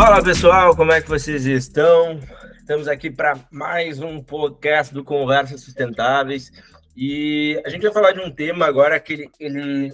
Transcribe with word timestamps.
Fala 0.00 0.22
pessoal, 0.22 0.76
como 0.76 0.92
é 0.92 1.02
que 1.02 1.08
vocês 1.08 1.44
estão? 1.44 2.20
Estamos 2.56 2.86
aqui 2.86 3.10
para 3.10 3.36
mais 3.50 3.98
um 3.98 4.22
podcast 4.22 4.94
do 4.94 5.02
Conversas 5.02 5.62
Sustentáveis 5.62 6.52
e 6.96 7.60
a 7.66 7.68
gente 7.68 7.82
vai 7.82 7.92
falar 7.92 8.12
de 8.12 8.20
um 8.20 8.30
tema 8.30 8.64
agora 8.64 9.00
que 9.00 9.14
ele, 9.14 9.30
ele 9.40 9.92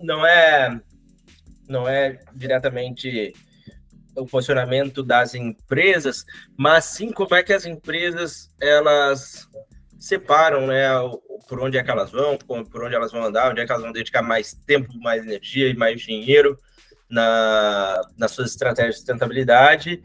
não 0.00 0.26
é 0.26 0.78
não 1.66 1.88
é 1.88 2.20
diretamente 2.34 3.32
o 4.14 4.26
posicionamento 4.26 5.02
das 5.02 5.34
empresas, 5.34 6.26
mas 6.54 6.84
sim 6.84 7.10
como 7.10 7.34
é 7.34 7.42
que 7.42 7.54
as 7.54 7.64
empresas 7.64 8.54
elas 8.60 9.48
separam, 9.98 10.66
né, 10.66 10.90
por 11.48 11.58
onde 11.58 11.78
é 11.78 11.82
que 11.82 11.90
elas 11.90 12.10
vão, 12.10 12.36
por 12.36 12.84
onde 12.84 12.94
elas 12.94 13.12
vão 13.12 13.24
andar, 13.24 13.50
onde 13.50 13.62
é 13.62 13.64
que 13.64 13.72
elas 13.72 13.82
vão 13.82 13.92
dedicar 13.92 14.20
mais 14.20 14.52
tempo, 14.52 14.92
mais 14.98 15.22
energia 15.22 15.70
e 15.70 15.74
mais 15.74 16.02
dinheiro 16.02 16.58
na, 17.08 18.00
nas 18.16 18.32
suas 18.32 18.50
estratégias 18.50 18.94
de 18.94 19.00
sustentabilidade. 19.00 20.02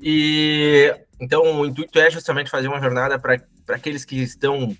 E 0.00 0.94
então 1.20 1.60
o 1.60 1.66
intuito 1.66 1.98
é 1.98 2.10
justamente 2.10 2.50
fazer 2.50 2.68
uma 2.68 2.80
jornada 2.80 3.18
para 3.18 3.40
aqueles 3.68 4.04
que 4.04 4.16
estão, 4.16 4.76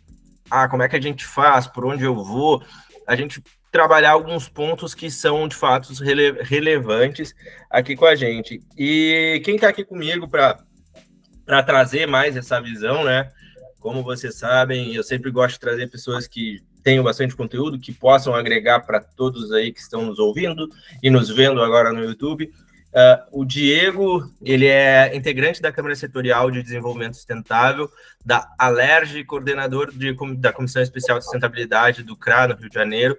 ah, 0.51 0.69
como 0.69 0.83
é 0.83 0.89
que 0.89 0.97
a 0.97 1.01
gente 1.01 1.25
faz, 1.25 1.67
por 1.67 1.85
onde 1.85 2.05
eu 2.05 2.15
vou, 2.15 2.63
a 3.07 3.17
gente 3.17 3.43
trabalhar 3.71 4.13
alguns 4.13 4.49
pontos 4.49 4.95
que 4.95 5.11
são 5.11 5.47
de 5.47 5.55
fato 5.55 5.93
rele 6.03 6.43
relevantes 6.43 7.35
aqui 7.71 7.95
com 7.95 8.07
a 8.07 8.15
gente. 8.15 8.63
E 8.77 9.41
quem 9.45 9.57
está 9.57 9.69
aqui 9.69 9.85
comigo 9.85 10.29
para 10.29 11.63
trazer 11.63 12.07
mais 12.07 12.37
essa 12.37 12.61
visão, 12.61 13.05
né? 13.05 13.31
Como 13.79 14.03
vocês 14.03 14.35
sabem, 14.37 14.95
eu 14.95 15.03
sempre 15.03 15.31
gosto 15.31 15.55
de 15.55 15.61
trazer 15.61 15.91
pessoas 15.91 16.27
que 16.27 16.63
tenham 16.87 17.03
bastante 17.03 17.35
conteúdo, 17.35 17.81
que 17.81 17.93
possam 17.93 18.33
agregar 18.33 18.79
para 18.79 19.01
todos 19.01 19.51
aí 19.51 19.73
que 19.73 19.81
estão 19.81 20.03
nos 20.03 20.21
ouvindo 20.21 20.71
e 21.03 21.11
nos 21.11 21.29
vendo 21.29 21.61
agora 21.61 21.93
no 21.93 22.05
YouTube. 22.05 22.45
Uh, 22.45 23.41
o 23.41 23.45
Diego, 23.45 24.33
ele 24.41 24.69
é 24.69 25.17
integrante 25.17 25.61
da 25.61 25.73
Câmara 25.73 25.97
Setorial 25.97 26.49
de 26.49 26.63
Desenvolvimento 26.63 27.17
Sustentável, 27.17 27.91
da 28.25 28.49
Alerj, 28.57 29.25
coordenador 29.25 29.91
de, 29.91 30.15
da 30.37 30.53
Comissão 30.53 30.81
Especial 30.81 31.19
de 31.19 31.25
Sustentabilidade 31.25 32.05
do 32.05 32.17
CRA, 32.17 32.47
no 32.47 32.55
Rio 32.55 32.69
de 32.69 32.75
Janeiro, 32.77 33.19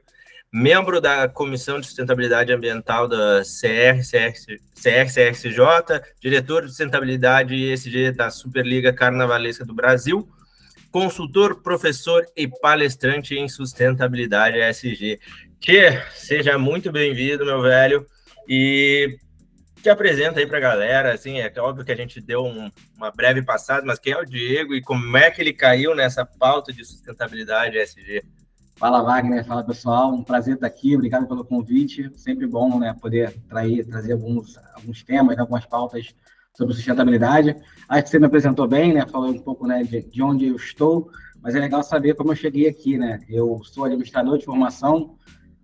membro 0.50 1.02
da 1.02 1.28
Comissão 1.28 1.78
de 1.78 1.88
Sustentabilidade 1.88 2.53
Ambiental 2.53 3.06
da 3.06 3.41
CR, 3.41 4.00
CRCSJ, 4.75 5.59
diretor 6.22 6.61
de 6.61 6.69
Sustentabilidade 6.69 7.53
ESG 7.53 8.13
da 8.13 8.30
Superliga 8.30 8.94
Carnavalesca 8.94 9.66
do 9.66 9.73
Brasil, 9.73 10.25
consultor, 10.98 11.62
professor 11.62 12.26
e 12.36 12.48
palestrante 12.48 13.36
em 13.36 13.48
sustentabilidade 13.48 14.58
ESG. 14.58 15.20
Que 15.59 15.92
seja 16.16 16.58
muito 16.58 16.92
bem-vindo, 16.92 17.45
meu 17.45 17.62
velho, 17.62 18.08
e 18.50 19.20
te 19.75 19.92
apresenta 19.92 20.40
aí 20.40 20.48
para 20.48 20.58
a 20.58 20.62
galera, 20.62 21.14
assim, 21.14 21.40
é 21.40 21.53
óbvio 21.59 21.86
que 21.86 21.92
a 21.92 21.95
gente 21.95 22.20
deu 22.20 22.44
um, 22.44 22.72
uma 22.95 23.12
breve 23.12 23.44
passada, 23.44 23.86
mas 23.86 24.00
quem 24.00 24.14
é 24.14 24.18
o 24.18 24.25
Diego 24.25 24.73
e 24.73 24.81
como 24.81 25.16
é 25.16 25.30
que 25.30 25.40
ele 25.40 25.53
caiu 25.53 25.94
nessa 25.94 26.25
pauta 26.25 26.73
de 26.73 26.84
sustentabilidade 26.84 27.78
ESG? 27.78 28.23
Fala 28.75 29.03
Wagner, 29.03 29.45
fala 29.45 29.64
pessoal, 29.64 30.12
um 30.12 30.23
prazer 30.23 30.56
estar 30.56 30.66
aqui, 30.66 30.95
obrigado 30.95 31.28
pelo 31.28 31.45
convite, 31.45 32.12
sempre 32.16 32.48
bom 32.48 32.80
né, 32.80 32.95
poder 33.00 33.40
trair, 33.48 33.86
trazer 33.86 34.14
alguns, 34.14 34.58
alguns 34.73 35.03
temas, 35.03 35.36
né, 35.36 35.42
algumas 35.42 35.66
pautas 35.66 36.16
sobre 36.58 36.73
sustentabilidade. 36.73 37.55
Acho 37.88 38.03
que 38.03 38.09
você 38.09 38.19
me 38.19 38.25
apresentou 38.25 38.67
bem, 38.67 38.91
né? 38.91 39.05
Falou 39.05 39.30
um 39.30 39.38
pouco 39.38 39.67
né, 39.67 39.83
de, 39.83 40.02
de 40.02 40.23
onde 40.23 40.47
eu 40.47 40.55
estou, 40.55 41.11
mas 41.39 41.53
é 41.53 41.59
legal 41.59 41.83
saber 41.83 42.16
como 42.16 42.31
eu 42.31 42.36
cheguei 42.36 42.67
aqui, 42.67 42.97
né? 42.97 43.23
Eu 43.30 43.61
sou 43.63 43.86
administrador 43.86 44.39
de 44.39 44.45
formação, 44.45 45.16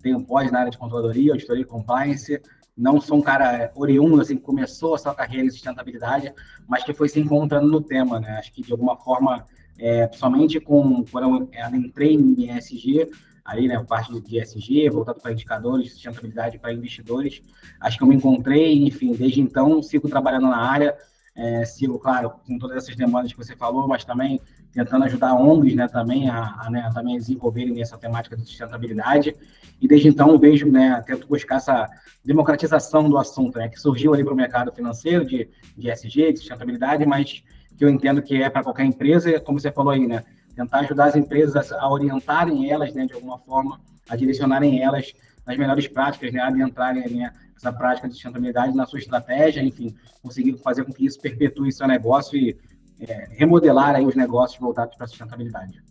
tenho 0.04 0.24
pós 0.24 0.52
na 0.52 0.60
área 0.60 0.72
de 0.72 0.78
controladoria, 0.78 1.32
auditoria 1.32 1.64
e 1.64 1.66
compliance. 1.66 2.40
Não 2.78 3.02
sou 3.02 3.18
um 3.18 3.22
cara 3.24 3.72
oriundo, 3.76 4.22
assim, 4.22 4.36
que 4.36 4.44
começou 4.44 4.94
a 4.94 5.00
sua 5.00 5.16
carreira 5.16 5.48
em 5.48 5.50
sustentabilidade, 5.50 6.32
mas 6.68 6.84
que 6.84 6.94
foi 6.94 7.10
se 7.10 7.20
encontrando 7.20 7.68
no 7.68 7.82
tema, 7.82 8.20
né? 8.20 8.38
Acho 8.38 8.54
que 8.54 8.62
de 8.62 8.72
alguma 8.72 8.96
forma, 8.96 9.48
é, 9.80 10.08
somente 10.14 10.60
com 10.60 11.04
quando 11.06 11.50
eu 11.52 11.76
entrei 11.76 12.14
em 12.14 12.56
ESG, 12.56 13.10
aí, 13.46 13.68
né, 13.68 13.84
parte 13.84 14.20
de 14.20 14.40
ESG, 14.40 14.90
voltado 14.90 15.20
para 15.20 15.32
indicadores, 15.32 15.94
sustentabilidade 15.94 16.58
para 16.58 16.74
investidores. 16.74 17.42
Acho 17.80 17.98
que 17.98 18.04
eu 18.04 18.08
me 18.08 18.16
encontrei, 18.16 18.84
enfim, 18.86 19.14
desde 19.14 19.42
então 19.42 19.82
sigo 19.82 20.08
trabalhando 20.08 20.48
na 20.48 20.58
área, 20.58 20.96
é, 21.36 21.66
sigo, 21.66 22.00
claro, 22.00 22.32
com 22.46 22.58
todas 22.58 22.78
essas 22.78 22.96
demandas 22.96 23.32
que 23.32 23.38
você 23.38 23.56
falou, 23.56 23.88
mas 23.88 24.06
também 24.06 24.40
tentando 24.72 25.06
ajudar 25.06 25.36
ONGs, 25.36 25.76
né, 25.76 25.88
também 25.88 26.30
a, 26.30 26.56
a, 26.60 26.70
né, 26.70 26.90
também 26.94 27.16
a 27.16 27.20
desenvolverem 27.20 27.80
essa 27.82 27.98
temática 27.98 28.36
de 28.36 28.44
sustentabilidade. 28.44 29.36
E 29.80 29.88
desde 29.88 30.08
então 30.08 30.38
vejo, 30.40 30.72
né, 30.72 31.04
tento 31.06 31.28
buscar 31.28 31.58
essa 31.58 31.90
democratização 32.24 33.10
do 33.10 33.18
assunto, 33.18 33.58
né, 33.58 33.68
que 33.68 33.80
surgiu 33.80 34.14
ali 34.14 34.24
para 34.24 34.34
o 34.34 34.38
mercado 34.38 34.72
financeiro 34.72 35.26
de, 35.26 35.50
de 35.78 35.90
ESG, 35.90 36.34
de 36.34 36.40
sustentabilidade, 36.40 37.06
mas 37.06 37.44
que 37.78 37.84
eu 37.84 37.90
entendo 37.90 38.22
que 38.22 38.42
é 38.42 38.50
para 38.50 38.64
qualquer 38.64 38.86
empresa, 38.86 39.40
como 39.40 39.60
você 39.60 39.72
falou 39.72 39.92
aí, 39.92 40.08
né, 40.08 40.24
tentar 40.56 40.80
ajudar 40.80 41.06
as 41.06 41.16
empresas 41.16 41.72
a 41.72 41.90
orientarem 41.90 42.70
elas, 42.70 42.94
né, 42.94 43.06
de 43.06 43.14
alguma 43.14 43.38
forma, 43.40 43.80
a 44.10 44.16
direcionarem 44.16 44.82
elas 44.82 45.14
nas 45.46 45.58
melhores 45.58 45.88
práticas, 45.88 46.32
né, 46.32 46.40
adentrarem 46.40 47.08
né, 47.10 47.34
essa 47.56 47.72
prática 47.72 48.08
de 48.08 48.14
sustentabilidade 48.14 48.76
na 48.76 48.86
sua 48.86 49.00
estratégia, 49.00 49.62
enfim, 49.62 49.96
conseguir 50.22 50.58
fazer 50.58 50.84
com 50.86 50.94
que 50.94 51.06
isso 51.06 51.20
perpetue 51.20 51.72
seu 51.72 51.88
negócio 51.88 52.38
e 52.38 52.58
é, 53.00 53.28
remodelar 53.32 53.96
aí 53.96 54.06
os 54.06 54.16
negócios 54.16 54.60
voltados 54.60 54.96
para 54.96 55.06
a 55.06 55.08
sustentabilidade. 55.08 55.82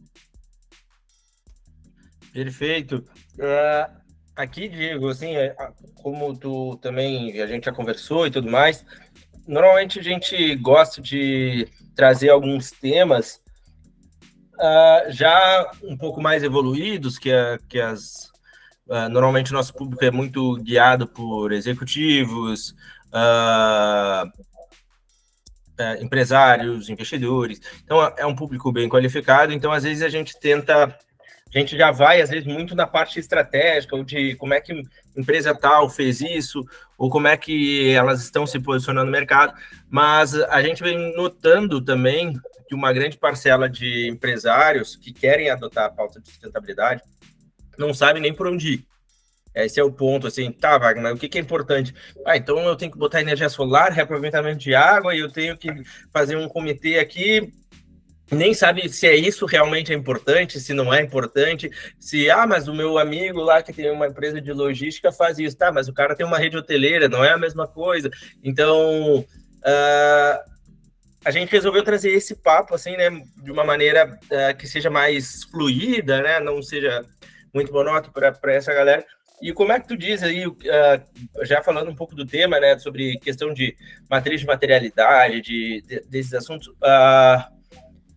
Perfeito. 2.32 3.04
Uh, 3.34 3.94
aqui, 4.34 4.68
Diego, 4.68 5.08
assim, 5.08 5.36
é, 5.36 5.54
como 5.94 6.36
tu 6.36 6.76
também, 6.76 7.40
a 7.40 7.46
gente 7.46 7.64
já 7.64 7.72
conversou 7.72 8.26
e 8.26 8.30
tudo 8.30 8.50
mais, 8.50 8.84
normalmente 9.46 9.98
a 9.98 10.02
gente 10.02 10.54
gosta 10.56 11.02
de 11.02 11.68
trazer 11.94 12.30
alguns 12.30 12.70
temas 12.70 13.41
uh, 14.54 15.10
já 15.10 15.70
um 15.82 15.96
pouco 15.96 16.20
mais 16.20 16.42
evoluídos 16.42 17.18
que, 17.18 17.32
a, 17.32 17.58
que 17.68 17.80
as. 17.80 18.30
Uh, 18.86 19.08
normalmente 19.08 19.52
o 19.52 19.54
nosso 19.54 19.72
público 19.72 20.04
é 20.04 20.10
muito 20.10 20.56
guiado 20.56 21.06
por 21.06 21.52
executivos, 21.52 22.74
uh, 23.12 24.30
empresários, 26.00 26.88
investidores. 26.88 27.60
Então 27.84 28.02
é 28.16 28.26
um 28.26 28.34
público 28.34 28.70
bem 28.72 28.88
qualificado. 28.88 29.52
Então 29.52 29.72
às 29.72 29.84
vezes 29.84 30.02
a 30.02 30.08
gente 30.08 30.38
tenta 30.38 30.96
a 31.54 31.58
gente 31.58 31.76
já 31.76 31.90
vai, 31.90 32.22
às 32.22 32.30
vezes, 32.30 32.46
muito 32.46 32.74
na 32.74 32.86
parte 32.86 33.20
estratégica, 33.20 33.94
ou 33.94 34.02
de 34.02 34.34
como 34.36 34.54
é 34.54 34.60
que 34.60 34.82
empresa 35.14 35.54
tal 35.54 35.90
fez 35.90 36.22
isso, 36.22 36.64
ou 36.96 37.10
como 37.10 37.28
é 37.28 37.36
que 37.36 37.90
elas 37.90 38.22
estão 38.22 38.46
se 38.46 38.58
posicionando 38.58 39.06
no 39.06 39.12
mercado. 39.12 39.52
Mas 39.90 40.34
a 40.34 40.62
gente 40.62 40.82
vem 40.82 41.14
notando 41.14 41.84
também 41.84 42.40
que 42.72 42.74
uma 42.74 42.90
grande 42.90 43.18
parcela 43.18 43.68
de 43.68 44.08
empresários 44.08 44.96
que 44.96 45.12
querem 45.12 45.50
adotar 45.50 45.84
a 45.84 45.90
pauta 45.90 46.18
de 46.18 46.28
sustentabilidade 46.30 47.02
não 47.76 47.92
sabe 47.92 48.18
nem 48.18 48.32
por 48.32 48.46
onde 48.46 48.74
ir. 48.74 48.86
Esse 49.54 49.78
é 49.78 49.84
o 49.84 49.92
ponto, 49.92 50.26
assim, 50.26 50.50
tá, 50.50 50.78
Wagner, 50.78 51.12
o 51.12 51.18
que, 51.18 51.28
que 51.28 51.36
é 51.36 51.40
importante? 51.42 51.94
Ah, 52.24 52.34
então 52.34 52.58
eu 52.60 52.74
tenho 52.74 52.90
que 52.90 52.96
botar 52.96 53.20
energia 53.20 53.50
solar, 53.50 53.92
reaproveitamento 53.92 54.60
de 54.60 54.74
água, 54.74 55.14
e 55.14 55.18
eu 55.18 55.30
tenho 55.30 55.54
que 55.58 55.70
fazer 56.10 56.36
um 56.36 56.48
comitê 56.48 56.98
aqui, 56.98 57.52
nem 58.30 58.54
sabe 58.54 58.88
se 58.88 59.06
é 59.06 59.14
isso 59.14 59.44
realmente 59.44 59.92
é 59.92 59.94
importante, 59.94 60.58
se 60.58 60.72
não 60.72 60.94
é 60.94 61.02
importante, 61.02 61.70
se, 62.00 62.30
ah, 62.30 62.46
mas 62.46 62.68
o 62.68 62.74
meu 62.74 62.96
amigo 62.96 63.42
lá 63.42 63.62
que 63.62 63.74
tem 63.74 63.90
uma 63.90 64.06
empresa 64.06 64.40
de 64.40 64.50
logística 64.50 65.12
faz 65.12 65.38
isso, 65.38 65.58
tá, 65.58 65.70
mas 65.70 65.88
o 65.88 65.92
cara 65.92 66.16
tem 66.16 66.24
uma 66.24 66.38
rede 66.38 66.56
hoteleira, 66.56 67.06
não 67.06 67.22
é 67.22 67.32
a 67.32 67.38
mesma 67.38 67.68
coisa. 67.68 68.10
Então, 68.42 69.18
uh, 69.18 70.51
a 71.24 71.30
gente 71.30 71.50
resolveu 71.50 71.84
trazer 71.84 72.10
esse 72.10 72.34
papo, 72.34 72.74
assim, 72.74 72.96
né, 72.96 73.10
de 73.36 73.50
uma 73.50 73.64
maneira 73.64 74.06
uh, 74.06 74.56
que 74.56 74.66
seja 74.66 74.90
mais 74.90 75.44
fluida, 75.44 76.22
né, 76.22 76.40
não 76.40 76.62
seja 76.62 77.04
muito 77.54 77.72
monótono 77.72 78.12
para 78.12 78.52
essa 78.52 78.72
galera. 78.72 79.04
E 79.40 79.52
como 79.52 79.72
é 79.72 79.80
que 79.80 79.88
tu 79.88 79.96
diz 79.96 80.22
aí, 80.22 80.46
uh, 80.46 80.54
já 81.42 81.62
falando 81.62 81.90
um 81.90 81.94
pouco 81.94 82.14
do 82.14 82.26
tema, 82.26 82.58
né, 82.60 82.78
sobre 82.78 83.18
questão 83.18 83.52
de 83.52 83.76
matriz 84.08 84.40
de 84.40 84.46
materialidade, 84.46 85.40
de, 85.40 85.82
de 85.82 86.00
desses 86.08 86.34
assuntos, 86.34 86.68
uh, 86.68 87.52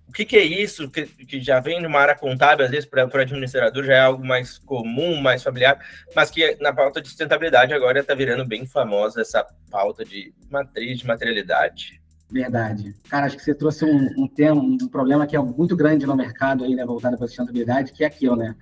o 0.08 0.12
que, 0.12 0.24
que, 0.24 0.38
é 0.38 0.44
isso 0.44 0.90
que, 0.90 1.06
que, 1.06 1.42
já 1.42 1.60
vem 1.60 1.81
de 1.81 1.88
uma 1.88 2.00
área 2.00 2.16
contábil, 2.16 2.63
às 2.63 2.72
vezes 2.72 2.86
para 2.86 3.06
o 3.06 3.18
administrador 3.18 3.84
já 3.84 3.94
é 3.96 4.00
algo 4.00 4.25
mais 4.25 4.58
comum, 4.58 5.19
mais 5.19 5.44
familiar, 5.44 5.78
mas 6.16 6.31
que 6.31 6.56
na 6.62 6.72
pauta 6.74 7.01
de 7.01 7.10
sustentabilidade 7.10 7.74
agora 7.74 8.00
está 8.00 8.16
virando 8.16 8.46
bem 8.46 8.66
famosa 8.66 9.22
essa 9.22 9.46
pauta 9.69 10.06
de 10.06 10.34
matriz 10.50 11.00
de 11.00 11.08
materialidade. 11.08 12.05
Verdade. 12.30 12.95
Cara, 13.07 13.27
acho 13.27 13.38
que 13.38 13.44
você 13.44 13.54
trouxe 13.54 13.86
um, 13.86 14.24
um 14.24 14.27
tema, 14.27 14.60
um 14.60 14.88
problema 14.88 15.27
que 15.27 15.36
é 15.36 15.39
muito 15.39 15.75
grande 15.75 16.06
no 16.06 16.16
mercado 16.16 16.63
aí, 16.63 16.75
né, 16.75 16.86
voltado 16.86 17.18
para 17.18 17.25
a 17.25 17.27
sustentabilidade, 17.27 17.94
que 17.94 18.04
é 18.04 18.07
aquilo, 18.07 18.36
né? 18.36 18.56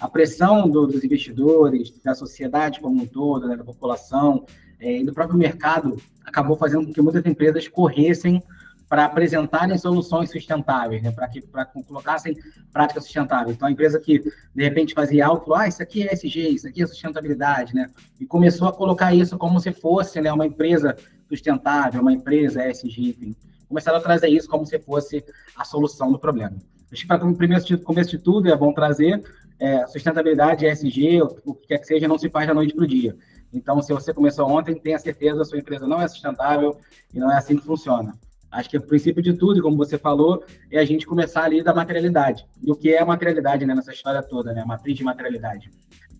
A 0.00 0.08
pressão 0.08 0.68
do, 0.68 0.86
dos 0.86 1.02
investidores, 1.02 1.92
da 2.04 2.14
sociedade 2.14 2.80
como 2.80 3.02
um 3.02 3.06
todo, 3.06 3.48
né, 3.48 3.56
da 3.56 3.64
população 3.64 4.46
é, 4.78 5.00
e 5.00 5.04
do 5.04 5.12
próprio 5.12 5.36
mercado 5.36 5.96
acabou 6.24 6.56
fazendo 6.56 6.86
com 6.86 6.92
que 6.92 7.02
muitas 7.02 7.26
empresas 7.26 7.66
corressem 7.66 8.42
para 8.88 9.04
apresentarem 9.04 9.76
soluções 9.76 10.30
sustentáveis, 10.30 11.02
né? 11.02 11.10
para 11.10 11.28
que 11.28 11.40
para 11.42 11.66
colocassem 11.66 12.36
práticas 12.72 13.04
sustentáveis. 13.04 13.56
Então, 13.56 13.68
a 13.68 13.70
empresa 13.70 14.00
que 14.00 14.18
de 14.54 14.64
repente 14.64 14.94
fazia 14.94 15.26
algo, 15.26 15.44
falou, 15.44 15.58
ah, 15.58 15.68
isso 15.68 15.82
aqui 15.82 16.08
é 16.08 16.12
SG, 16.12 16.48
isso 16.48 16.66
aqui 16.66 16.82
é 16.82 16.86
sustentabilidade, 16.86 17.74
né? 17.74 17.90
E 18.18 18.24
começou 18.24 18.68
a 18.68 18.72
colocar 18.72 19.14
isso 19.14 19.36
como 19.36 19.60
se 19.60 19.72
fosse 19.72 20.20
né, 20.20 20.32
uma 20.32 20.46
empresa 20.46 20.96
sustentável, 21.28 22.00
uma 22.00 22.12
empresa 22.12 22.64
SG, 22.66 23.10
enfim. 23.10 23.36
Começaram 23.68 23.98
a 23.98 24.00
trazer 24.00 24.28
isso 24.28 24.48
como 24.48 24.64
se 24.64 24.78
fosse 24.78 25.22
a 25.54 25.64
solução 25.64 26.10
do 26.10 26.18
problema. 26.18 26.56
Acho 26.90 27.02
que 27.02 27.08
para 27.08 27.24
o 27.26 27.34
primeiro 27.34 27.78
começo 27.80 28.10
de 28.10 28.18
tudo 28.18 28.48
é 28.48 28.56
bom 28.56 28.72
trazer 28.72 29.22
é, 29.58 29.86
sustentabilidade, 29.86 30.64
ESG, 30.64 31.20
o 31.44 31.54
que 31.54 31.68
quer 31.68 31.78
que 31.78 31.86
seja, 31.86 32.08
não 32.08 32.18
se 32.18 32.30
faz 32.30 32.46
da 32.46 32.54
noite 32.54 32.74
para 32.74 32.84
o 32.84 32.86
dia. 32.86 33.16
Então, 33.52 33.80
se 33.82 33.92
você 33.92 34.14
começou 34.14 34.48
ontem, 34.48 34.74
tenha 34.74 34.98
certeza 34.98 35.44
sua 35.44 35.58
empresa 35.58 35.86
não 35.86 36.00
é 36.00 36.08
sustentável 36.08 36.78
e 37.12 37.18
não 37.18 37.30
é 37.30 37.36
assim 37.36 37.56
que 37.56 37.64
funciona. 37.64 38.14
Acho 38.50 38.70
que 38.70 38.78
o 38.78 38.80
princípio 38.80 39.22
de 39.22 39.34
tudo, 39.34 39.62
como 39.62 39.76
você 39.76 39.98
falou, 39.98 40.42
é 40.70 40.78
a 40.78 40.84
gente 40.84 41.06
começar 41.06 41.44
ali 41.44 41.62
da 41.62 41.74
materialidade. 41.74 42.46
E 42.62 42.70
o 42.70 42.76
que 42.76 42.90
é 42.90 43.00
a 43.00 43.06
materialidade 43.06 43.66
né, 43.66 43.74
nessa 43.74 43.92
história 43.92 44.22
toda, 44.22 44.52
né? 44.52 44.62
A 44.62 44.66
matriz 44.66 44.96
de 44.96 45.04
materialidade. 45.04 45.70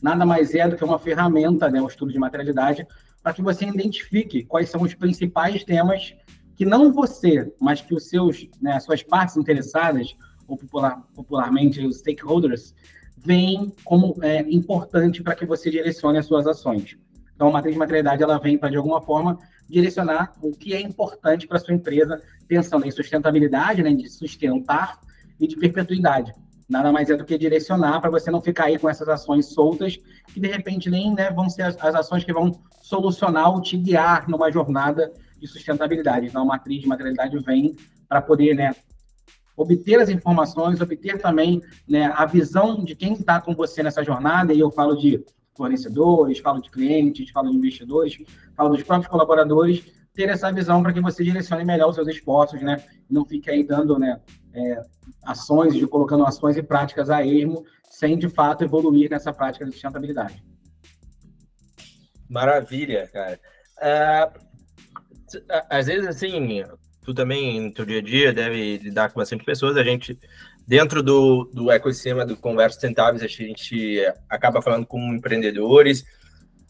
Nada 0.00 0.24
mais 0.26 0.54
é 0.54 0.68
do 0.68 0.76
que 0.76 0.84
uma 0.84 0.98
ferramenta, 0.98 1.70
né, 1.70 1.80
o 1.80 1.86
estudo 1.86 2.12
de 2.12 2.18
materialidade, 2.18 2.86
para 3.22 3.32
que 3.32 3.42
você 3.42 3.64
identifique 3.66 4.44
quais 4.44 4.68
são 4.68 4.82
os 4.82 4.94
principais 4.94 5.64
temas 5.64 6.14
que 6.54 6.64
não 6.64 6.92
você, 6.92 7.52
mas 7.60 7.80
que 7.80 7.94
os 7.94 8.08
seus, 8.08 8.48
né, 8.60 8.78
suas 8.80 9.02
partes 9.02 9.36
interessadas, 9.36 10.16
ou 10.46 10.56
popular, 10.56 11.02
popularmente 11.14 11.84
os 11.84 11.98
stakeholders, 11.98 12.74
veem 13.16 13.72
como 13.84 14.16
é, 14.22 14.40
importante 14.48 15.22
para 15.22 15.34
que 15.34 15.44
você 15.44 15.70
direcione 15.70 16.18
as 16.18 16.26
suas 16.26 16.46
ações. 16.46 16.96
Então, 17.38 17.50
a 17.50 17.52
matriz 17.52 17.72
de 17.72 17.78
materialidade 17.78 18.20
ela 18.20 18.36
vem 18.36 18.58
para, 18.58 18.68
de 18.68 18.76
alguma 18.76 19.00
forma, 19.00 19.38
direcionar 19.70 20.32
o 20.42 20.50
que 20.50 20.74
é 20.74 20.80
importante 20.80 21.46
para 21.46 21.60
sua 21.60 21.72
empresa, 21.72 22.20
pensando 22.48 22.84
em 22.84 22.90
sustentabilidade, 22.90 23.80
né, 23.80 23.94
de 23.94 24.08
sustentar 24.10 24.98
e 25.38 25.46
de 25.46 25.56
perpetuidade. 25.56 26.34
Nada 26.68 26.90
mais 26.90 27.08
é 27.08 27.16
do 27.16 27.24
que 27.24 27.38
direcionar 27.38 28.00
para 28.00 28.10
você 28.10 28.28
não 28.28 28.40
ficar 28.40 28.64
aí 28.64 28.76
com 28.76 28.90
essas 28.90 29.08
ações 29.08 29.46
soltas, 29.46 30.00
que 30.34 30.40
de 30.40 30.48
repente 30.48 30.90
nem 30.90 31.14
né, 31.14 31.30
vão 31.30 31.48
ser 31.48 31.62
as, 31.62 31.76
as 31.80 31.94
ações 31.94 32.24
que 32.24 32.32
vão 32.32 32.60
solucionar 32.82 33.54
ou 33.54 33.62
te 33.62 33.76
guiar 33.76 34.28
numa 34.28 34.50
jornada 34.50 35.12
de 35.40 35.46
sustentabilidade. 35.46 36.26
Então, 36.26 36.42
a 36.42 36.44
matriz 36.44 36.82
de 36.82 36.88
materialidade 36.88 37.38
vem 37.38 37.76
para 38.08 38.20
poder 38.20 38.56
né, 38.56 38.74
obter 39.56 40.00
as 40.00 40.08
informações, 40.08 40.80
obter 40.80 41.20
também 41.20 41.62
né, 41.88 42.12
a 42.16 42.26
visão 42.26 42.82
de 42.84 42.96
quem 42.96 43.12
está 43.12 43.40
com 43.40 43.54
você 43.54 43.80
nessa 43.80 44.02
jornada, 44.02 44.52
e 44.52 44.58
eu 44.58 44.72
falo 44.72 44.96
de 44.96 45.24
fornecedores, 45.58 46.38
falo 46.38 46.62
de 46.62 46.70
clientes, 46.70 47.30
falo 47.30 47.50
de 47.50 47.56
investidores, 47.56 48.16
falo 48.56 48.70
dos 48.70 48.82
próprios 48.82 49.10
colaboradores, 49.10 49.84
ter 50.14 50.30
essa 50.30 50.50
visão 50.50 50.82
para 50.82 50.92
que 50.92 51.00
você 51.00 51.22
direcione 51.22 51.64
melhor 51.64 51.90
os 51.90 51.96
seus 51.96 52.08
esforços, 52.08 52.62
né? 52.62 52.82
Não 53.10 53.24
fique 53.24 53.50
aí 53.50 53.62
dando 53.62 53.98
né, 53.98 54.20
é, 54.54 54.82
ações, 55.24 55.74
de 55.74 55.86
colocando 55.86 56.24
ações 56.24 56.56
e 56.56 56.62
práticas 56.62 57.10
a 57.10 57.24
esmo, 57.24 57.64
sem 57.90 58.16
de 58.16 58.28
fato 58.28 58.64
evoluir 58.64 59.10
nessa 59.10 59.32
prática 59.32 59.64
de 59.64 59.72
sustentabilidade. 59.72 60.42
Maravilha, 62.28 63.08
cara. 63.08 63.40
Uh, 63.78 64.48
às 65.70 65.86
vezes, 65.86 66.06
assim, 66.06 66.64
tu 67.02 67.14
também, 67.14 67.60
no 67.60 67.72
teu 67.72 67.86
dia 67.86 67.98
a 67.98 68.02
dia, 68.02 68.32
deve 68.32 68.78
lidar 68.78 69.10
com 69.10 69.20
bastante 69.20 69.44
pessoas, 69.44 69.76
a 69.76 69.84
gente 69.84 70.18
dentro 70.68 71.02
do, 71.02 71.50
do 71.50 71.70
ecossistema 71.70 72.26
do 72.26 72.36
Conversas 72.36 72.78
Tentáveis, 72.78 73.22
a 73.22 73.26
gente 73.26 73.98
acaba 74.28 74.60
falando 74.60 74.86
com 74.86 75.14
empreendedores 75.14 76.04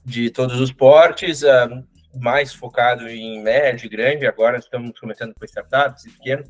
de 0.05 0.31
todos 0.31 0.61
os 0.61 0.71
portes, 0.71 1.43
uh, 1.43 1.85
mais 2.15 2.55
focado 2.55 3.09
em 3.09 3.43
médio 3.43 3.87
e 3.87 3.89
grande, 3.89 4.25
agora 4.25 4.57
estamos 4.57 4.97
começando 5.01 5.35
com 5.35 5.45
startups 5.45 6.07
e 6.07 6.11
pequenos, 6.11 6.49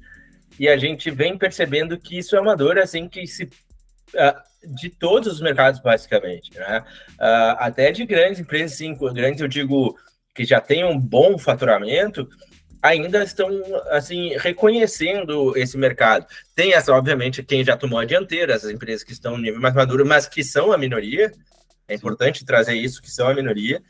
e 0.60 0.68
a 0.68 0.76
gente 0.76 1.10
vem 1.10 1.38
percebendo 1.38 1.96
que 1.96 2.18
isso 2.18 2.36
é 2.36 2.40
uma 2.40 2.54
dor 2.54 2.78
assim 2.78 3.08
que 3.08 3.26
se 3.26 3.44
uh, 3.44 4.68
de 4.76 4.90
todos 4.90 5.32
os 5.32 5.40
mercados 5.40 5.80
basicamente, 5.80 6.52
né? 6.54 6.84
Uh, 7.14 7.56
até 7.60 7.90
de 7.90 8.04
grandes 8.04 8.40
empresas, 8.40 8.76
sim, 8.76 8.94
grandes 8.94 9.40
eu 9.40 9.48
digo 9.48 9.96
que 10.34 10.44
já 10.44 10.60
têm 10.60 10.84
um 10.84 11.00
bom 11.00 11.38
faturamento, 11.38 12.28
ainda 12.82 13.22
estão 13.22 13.48
assim 13.90 14.36
reconhecendo 14.38 15.56
esse 15.56 15.76
mercado. 15.76 16.26
Tem 16.54 16.72
essa, 16.72 16.92
obviamente, 16.92 17.42
quem 17.42 17.64
já 17.64 17.76
tomou 17.76 17.98
a 17.98 18.04
dianteira, 18.04 18.54
as 18.54 18.64
empresas 18.64 19.02
que 19.02 19.12
estão 19.12 19.32
no 19.32 19.42
nível 19.42 19.60
mais 19.60 19.74
maduro, 19.74 20.06
mas 20.06 20.26
que 20.26 20.44
são 20.44 20.72
a 20.72 20.78
minoria. 20.78 21.32
É 21.86 21.94
importante 21.94 22.44
trazer 22.44 22.74
isso, 22.74 23.02
que 23.02 23.10
são 23.10 23.28
a 23.28 23.34
minoria. 23.34 23.82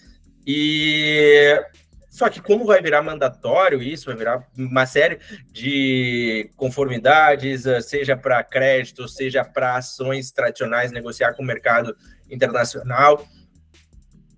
E 0.46 1.60
só 2.08 2.28
que 2.28 2.40
como 2.40 2.64
vai 2.64 2.80
virar 2.80 3.02
mandatório 3.02 3.82
isso, 3.82 4.06
vai 4.06 4.16
virar 4.16 4.46
uma 4.56 4.86
série 4.86 5.18
de 5.52 6.50
conformidades, 6.56 7.64
seja 7.84 8.16
para 8.16 8.42
crédito, 8.42 9.06
seja 9.06 9.44
para 9.44 9.76
ações 9.76 10.30
tradicionais, 10.30 10.90
negociar 10.90 11.34
com 11.34 11.42
o 11.42 11.46
mercado 11.46 11.96
internacional. 12.30 13.26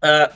Uh, 0.02 0.35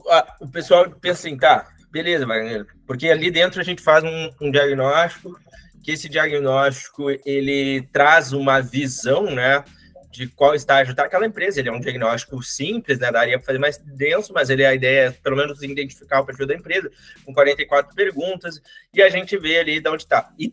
uh, 0.00 0.44
o 0.44 0.48
pessoal 0.48 0.90
pensa 0.90 1.20
assim, 1.28 1.36
tá, 1.36 1.68
beleza, 1.96 2.26
Wagner, 2.26 2.66
porque 2.86 3.08
ali 3.08 3.30
dentro 3.30 3.58
a 3.58 3.64
gente 3.64 3.80
faz 3.80 4.04
um, 4.04 4.30
um, 4.40 4.50
diagnóstico, 4.50 5.40
que 5.82 5.92
esse 5.92 6.10
diagnóstico 6.10 7.10
ele 7.24 7.88
traz 7.90 8.32
uma 8.32 8.60
visão, 8.60 9.30
né, 9.30 9.64
de 10.10 10.26
qual 10.26 10.54
estágio 10.54 10.90
está 10.90 11.04
aquela 11.04 11.24
empresa. 11.24 11.58
Ele 11.58 11.70
é 11.70 11.72
um 11.72 11.80
diagnóstico 11.80 12.42
simples, 12.42 12.98
né, 12.98 13.10
daria 13.10 13.38
para 13.38 13.46
fazer 13.46 13.58
mais 13.58 13.78
denso, 13.78 14.32
mas 14.34 14.50
ele 14.50 14.64
a 14.66 14.74
ideia 14.74 15.08
é 15.08 15.10
pelo 15.10 15.36
menos 15.36 15.62
identificar 15.62 16.20
o 16.20 16.26
perfil 16.26 16.46
da 16.46 16.54
empresa 16.54 16.90
com 17.24 17.32
44 17.32 17.94
perguntas 17.94 18.60
e 18.92 19.00
a 19.02 19.08
gente 19.08 19.38
vê 19.38 19.58
ali 19.58 19.80
de 19.80 19.88
onde 19.88 20.02
está. 20.02 20.30
E 20.38 20.52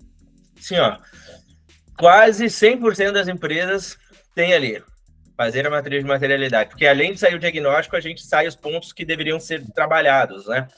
assim, 0.57 0.77
ó, 0.77 0.97
quase 1.97 2.45
100% 2.45 3.11
das 3.11 3.27
empresas 3.27 3.97
tem 4.33 4.53
ali 4.53 4.81
fazer 5.35 5.67
a 5.67 5.69
matriz 5.69 6.01
de 6.03 6.07
materialidade, 6.07 6.69
porque 6.69 6.85
além 6.85 7.11
de 7.11 7.19
sair 7.19 7.35
o 7.35 7.39
diagnóstico, 7.39 7.97
a 7.97 7.99
gente 7.99 8.21
sai 8.21 8.47
os 8.47 8.55
pontos 8.55 8.93
que 8.93 9.03
deveriam 9.03 9.39
ser 9.39 9.61
trabalhados, 9.73 10.47
né? 10.47 10.69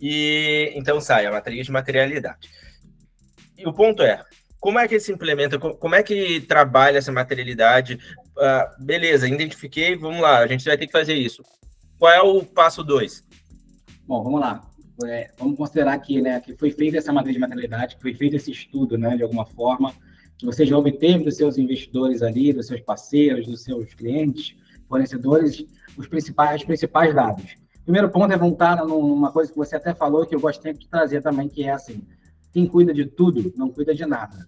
E 0.00 0.72
então 0.74 1.00
sai 1.00 1.26
a 1.26 1.32
matriz 1.32 1.66
de 1.66 1.72
materialidade. 1.72 2.48
E 3.56 3.66
o 3.66 3.72
ponto 3.72 4.02
é, 4.02 4.24
como 4.60 4.78
é 4.78 4.86
que 4.86 4.98
se 5.00 5.12
implementa, 5.12 5.58
como 5.58 5.94
é 5.94 6.02
que 6.02 6.40
trabalha 6.40 6.98
essa 6.98 7.12
materialidade? 7.12 7.98
Uh, 8.36 8.84
beleza, 8.84 9.28
identifiquei, 9.28 9.96
vamos 9.96 10.20
lá, 10.20 10.38
a 10.38 10.46
gente 10.46 10.64
vai 10.64 10.76
ter 10.76 10.86
que 10.86 10.92
fazer 10.92 11.14
isso. 11.14 11.42
Qual 11.98 12.12
é 12.12 12.20
o 12.20 12.44
passo 12.44 12.84
2? 12.84 13.26
Bom, 14.06 14.22
vamos 14.22 14.40
lá. 14.40 14.64
É, 15.06 15.30
vamos 15.38 15.56
considerar 15.56 15.92
aqui, 15.92 16.20
né, 16.20 16.40
que 16.40 16.56
foi 16.56 16.72
feita 16.72 16.98
essa 16.98 17.12
matriz 17.12 17.34
de 17.34 17.40
materialidade, 17.40 17.96
que 17.96 18.02
foi 18.02 18.14
feito 18.14 18.34
esse 18.34 18.50
estudo, 18.50 18.98
né, 18.98 19.16
de 19.16 19.22
alguma 19.22 19.46
forma, 19.46 19.94
que 20.36 20.44
você 20.44 20.66
já 20.66 20.76
obteve 20.76 21.24
dos 21.24 21.36
seus 21.36 21.56
investidores 21.56 22.20
ali, 22.20 22.52
dos 22.52 22.66
seus 22.66 22.80
parceiros, 22.80 23.46
dos 23.46 23.62
seus 23.62 23.94
clientes, 23.94 24.56
fornecedores, 24.88 25.64
os 25.96 26.08
principais, 26.08 26.60
os 26.60 26.66
principais 26.66 27.14
dados 27.14 27.56
primeiro 27.88 28.10
ponto 28.10 28.30
é 28.30 28.36
voltar 28.36 28.84
numa 28.84 29.32
coisa 29.32 29.50
que 29.50 29.56
você 29.56 29.76
até 29.76 29.94
falou, 29.94 30.26
que 30.26 30.34
eu 30.34 30.52
sempre 30.52 30.80
de 30.80 30.88
trazer 30.90 31.22
também, 31.22 31.48
que 31.48 31.64
é 31.64 31.72
assim, 31.72 32.06
quem 32.52 32.66
cuida 32.66 32.92
de 32.92 33.06
tudo, 33.06 33.50
não 33.56 33.70
cuida 33.70 33.94
de 33.94 34.04
nada. 34.04 34.46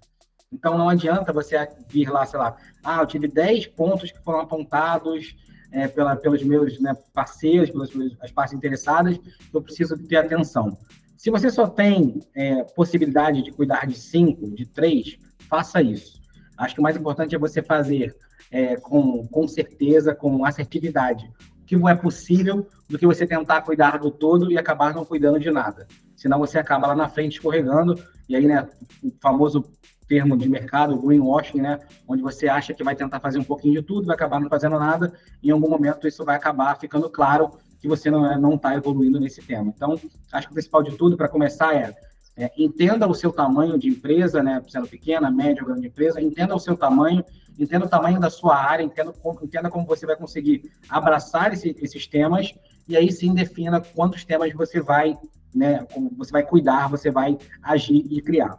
Então, 0.53 0.76
não 0.76 0.91
adianta 0.91 1.33
você 1.33 1.57
vir 1.88 2.11
lá, 2.11 2.26
sei 2.26 2.38
lá, 2.38 2.55
ah, 2.85 3.00
eu 3.00 3.07
tive 3.07 3.26
10 3.26 3.69
pontos 3.69 4.12
que 4.12 4.23
foram 4.23 4.41
apontados 4.41 5.35
é, 5.73 5.88
pela, 5.88 6.17
pelos 6.17 6.43
meus 6.43 6.79
né, 6.81 6.95
parceiros, 7.15 7.71
pelas, 7.71 7.88
pelas 7.88 8.31
partes 8.31 8.53
interessadas, 8.53 9.19
eu 9.55 9.62
preciso 9.62 9.97
ter 9.97 10.17
atenção. 10.17 10.76
Se 11.17 11.31
você 11.31 11.49
só 11.49 11.67
tem 11.67 12.21
é, 12.35 12.62
possibilidade 12.62 13.43
de 13.43 13.53
cuidar 13.53 13.87
de 13.87 13.95
cinco, 13.95 14.50
de 14.50 14.67
três, 14.67 15.17
faça 15.49 15.81
isso. 15.81 16.21
Acho 16.59 16.75
que 16.75 16.81
o 16.81 16.85
mais 16.85 16.97
importante 16.97 17.35
é 17.35 17.38
você 17.38 17.62
fazer 17.62 18.15
é, 18.50 18.76
com, 18.76 19.26
com 19.29 19.49
certeza, 19.49 20.15
com 20.15 20.45
assertividade 20.45 21.31
que 21.71 21.89
é 21.89 21.95
possível 21.95 22.67
do 22.89 22.99
que 22.99 23.07
você 23.07 23.25
tentar 23.25 23.62
cuidar 23.62 23.97
do 23.97 24.11
todo 24.11 24.50
e 24.50 24.59
acabar 24.59 24.93
não 24.93 25.05
cuidando 25.05 25.39
de 25.39 25.53
nada. 25.53 25.87
Senão 26.17 26.41
você 26.41 26.59
acaba 26.59 26.89
lá 26.89 26.97
na 26.97 27.09
frente 27.09 27.35
escorregando, 27.35 27.95
e 28.29 28.35
aí, 28.35 28.45
né, 28.45 28.67
o 29.05 29.12
famoso 29.21 29.65
termo 30.09 30.37
de 30.37 30.49
mercado, 30.49 31.00
greenwashing, 31.00 31.61
né, 31.61 31.79
onde 32.09 32.23
você 32.23 32.49
acha 32.49 32.75
que 32.75 32.83
vai 32.83 32.97
tentar 32.97 33.21
fazer 33.21 33.39
um 33.39 33.45
pouquinho 33.45 33.75
de 33.75 33.87
tudo, 33.87 34.09
vai 34.09 34.17
acabar 34.17 34.41
não 34.41 34.49
fazendo 34.49 34.81
nada, 34.81 35.12
em 35.41 35.50
algum 35.50 35.71
momento 35.71 36.09
isso 36.09 36.25
vai 36.25 36.35
acabar 36.35 36.77
ficando 36.77 37.09
claro 37.09 37.53
que 37.81 37.87
você 37.87 38.11
não 38.11 38.27
é, 38.27 38.57
está 38.57 38.75
evoluindo 38.75 39.21
nesse 39.21 39.41
tema. 39.41 39.73
Então, 39.73 39.93
acho 40.33 40.49
que 40.49 40.53
o 40.53 40.55
principal 40.55 40.83
de 40.83 40.97
tudo, 40.97 41.17
para 41.17 41.29
começar, 41.29 41.73
é, 41.77 41.95
é, 42.37 42.50
entenda 42.59 43.07
o 43.07 43.15
seu 43.15 43.31
tamanho 43.31 43.79
de 43.79 43.87
empresa, 43.87 44.43
né, 44.43 44.61
sendo 44.67 44.89
pequena, 44.89 45.31
média 45.31 45.62
ou 45.62 45.69
grande 45.69 45.87
empresa, 45.87 46.21
entenda 46.21 46.53
o 46.53 46.59
seu 46.59 46.77
tamanho 46.77 47.25
entenda 47.61 47.87
o 47.87 47.88
tamanho 47.88 48.19
da 48.19 48.31
sua 48.31 48.57
área, 48.57 48.83
entenda, 48.83 49.12
entenda 49.43 49.71
como 49.71 49.87
você 49.87 50.07
vai 50.07 50.17
conseguir 50.17 50.73
abraçar 50.88 51.52
esse, 51.52 51.76
esses 51.81 52.07
temas 52.07 52.55
e 52.88 52.97
aí 52.97 53.12
sim 53.12 53.35
defina 53.35 53.81
quantos 53.81 54.25
temas 54.25 54.52
você 54.52 54.81
vai, 54.81 55.17
né, 55.55 55.87
como 55.93 56.11
você 56.17 56.33
vai 56.33 56.43
cuidar, 56.43 56.88
você 56.88 57.11
vai 57.11 57.37
agir 57.62 58.07
e 58.11 58.21
criar. 58.23 58.59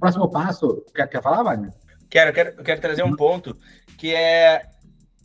Próximo 0.00 0.28
passo, 0.30 0.84
quer, 0.94 1.06
quer 1.08 1.22
falar, 1.22 1.42
Wagner? 1.42 1.72
Quero, 2.08 2.32
quero, 2.32 2.64
quero 2.64 2.80
trazer 2.80 3.02
um 3.02 3.14
ponto 3.14 3.56
que 3.98 4.14
é, 4.14 4.62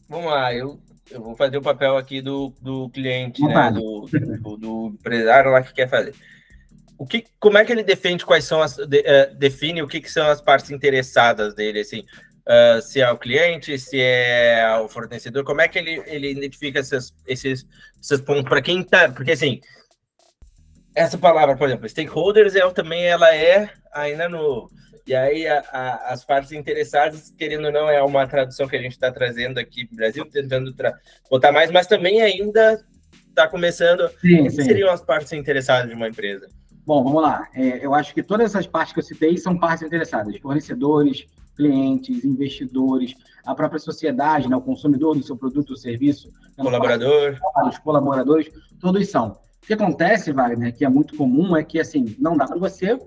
vamos 0.09 0.31
lá, 0.31 0.53
eu, 0.53 0.77
eu 1.09 1.21
vou 1.21 1.35
fazer 1.35 1.57
o 1.57 1.61
papel 1.61 1.95
aqui 1.95 2.21
do, 2.21 2.53
do 2.61 2.89
cliente, 2.89 3.41
né, 3.41 3.71
do, 3.71 4.07
do, 4.41 4.57
do 4.57 4.87
empresário 4.87 5.51
lá 5.51 5.61
que 5.61 5.73
quer 5.73 5.87
fazer 5.87 6.13
o 6.97 7.05
que, 7.05 7.25
como 7.37 7.57
é 7.57 7.65
que 7.65 7.71
ele 7.71 7.83
defende 7.83 8.25
quais 8.25 8.45
são 8.45 8.61
as 8.61 8.75
de, 8.75 8.99
uh, 8.99 9.35
define 9.35 9.81
o 9.81 9.87
que, 9.87 9.99
que, 9.99 10.09
são 10.09 10.25
as 10.27 10.41
partes 10.41 10.71
interessadas 10.71 11.53
dele, 11.53 11.81
assim, 11.81 12.05
uh, 12.47 12.81
se 12.81 13.01
é 13.01 13.11
o 13.11 13.17
cliente, 13.17 13.77
se 13.77 13.99
é 13.99 14.77
o 14.79 14.87
fornecedor, 14.87 15.43
como 15.43 15.61
é 15.61 15.67
que 15.67 15.77
ele, 15.77 16.03
ele 16.05 16.31
identifica 16.31 16.79
esses, 16.79 17.13
esses, 17.25 17.67
esses 18.01 18.21
pontos 18.21 18.43
para 18.43 18.61
quem 18.61 18.83
tá, 18.83 19.09
porque 19.09 19.31
assim, 19.31 19.61
essa 20.95 21.17
palavra, 21.17 21.55
por 21.55 21.67
exemplo, 21.67 21.89
stakeholders, 21.89 22.55
ela 22.55 22.71
também 22.71 23.05
ela 23.05 23.33
é 23.35 23.69
ainda 23.93 24.29
no 24.29 24.69
e 25.05 25.13
aí 25.13 25.45
a, 25.45 25.59
a, 25.71 26.13
as 26.13 26.23
partes 26.23 26.53
interessadas, 26.53 27.29
querendo 27.37 27.65
ou 27.65 27.71
não, 27.73 27.89
é 27.89 28.01
uma 28.01 28.25
tradução 28.25 28.67
que 28.67 28.75
a 28.77 28.81
gente 28.81 28.93
está 28.93 29.11
trazendo 29.11 29.59
aqui 29.59 29.85
no 29.91 29.97
Brasil, 29.97 30.25
tentando 30.25 30.73
botar 31.29 31.51
mais, 31.51 31.69
mas 31.71 31.87
também 31.87 32.21
ainda 32.21 32.81
está 33.27 33.47
começando. 33.47 34.09
Sim, 34.21 34.49
sim. 34.49 34.63
seriam 34.63 34.89
as 34.89 35.01
partes 35.01 35.33
interessadas 35.33 35.89
de 35.89 35.95
uma 35.95 36.07
empresa? 36.07 36.47
Bom, 36.85 37.03
vamos 37.03 37.21
lá. 37.21 37.47
É, 37.53 37.85
eu 37.85 37.93
acho 37.93 38.13
que 38.13 38.23
todas 38.23 38.51
essas 38.51 38.65
partes 38.65 38.93
que 38.93 38.99
eu 38.99 39.03
citei 39.03 39.37
são 39.37 39.57
partes 39.57 39.83
interessadas: 39.83 40.37
fornecedores, 40.37 41.25
clientes, 41.55 42.23
investidores, 42.23 43.13
a 43.45 43.53
própria 43.53 43.79
sociedade, 43.79 44.49
né, 44.49 44.55
o 44.55 44.61
consumidor 44.61 45.15
do 45.15 45.23
seu 45.23 45.37
produto 45.37 45.71
ou 45.71 45.75
serviço, 45.75 46.31
né, 46.57 46.63
colaborador, 46.63 47.37
os 47.67 47.77
colaboradores, 47.79 48.51
todos 48.79 49.09
são. 49.09 49.37
O 49.61 49.65
que 49.65 49.73
acontece, 49.73 50.31
Wagner, 50.31 50.75
que 50.75 50.83
é 50.83 50.89
muito 50.89 51.15
comum, 51.15 51.55
é 51.55 51.63
que 51.63 51.79
assim 51.79 52.15
não 52.19 52.35
dá 52.35 52.45
para 52.45 52.57
você 52.57 52.99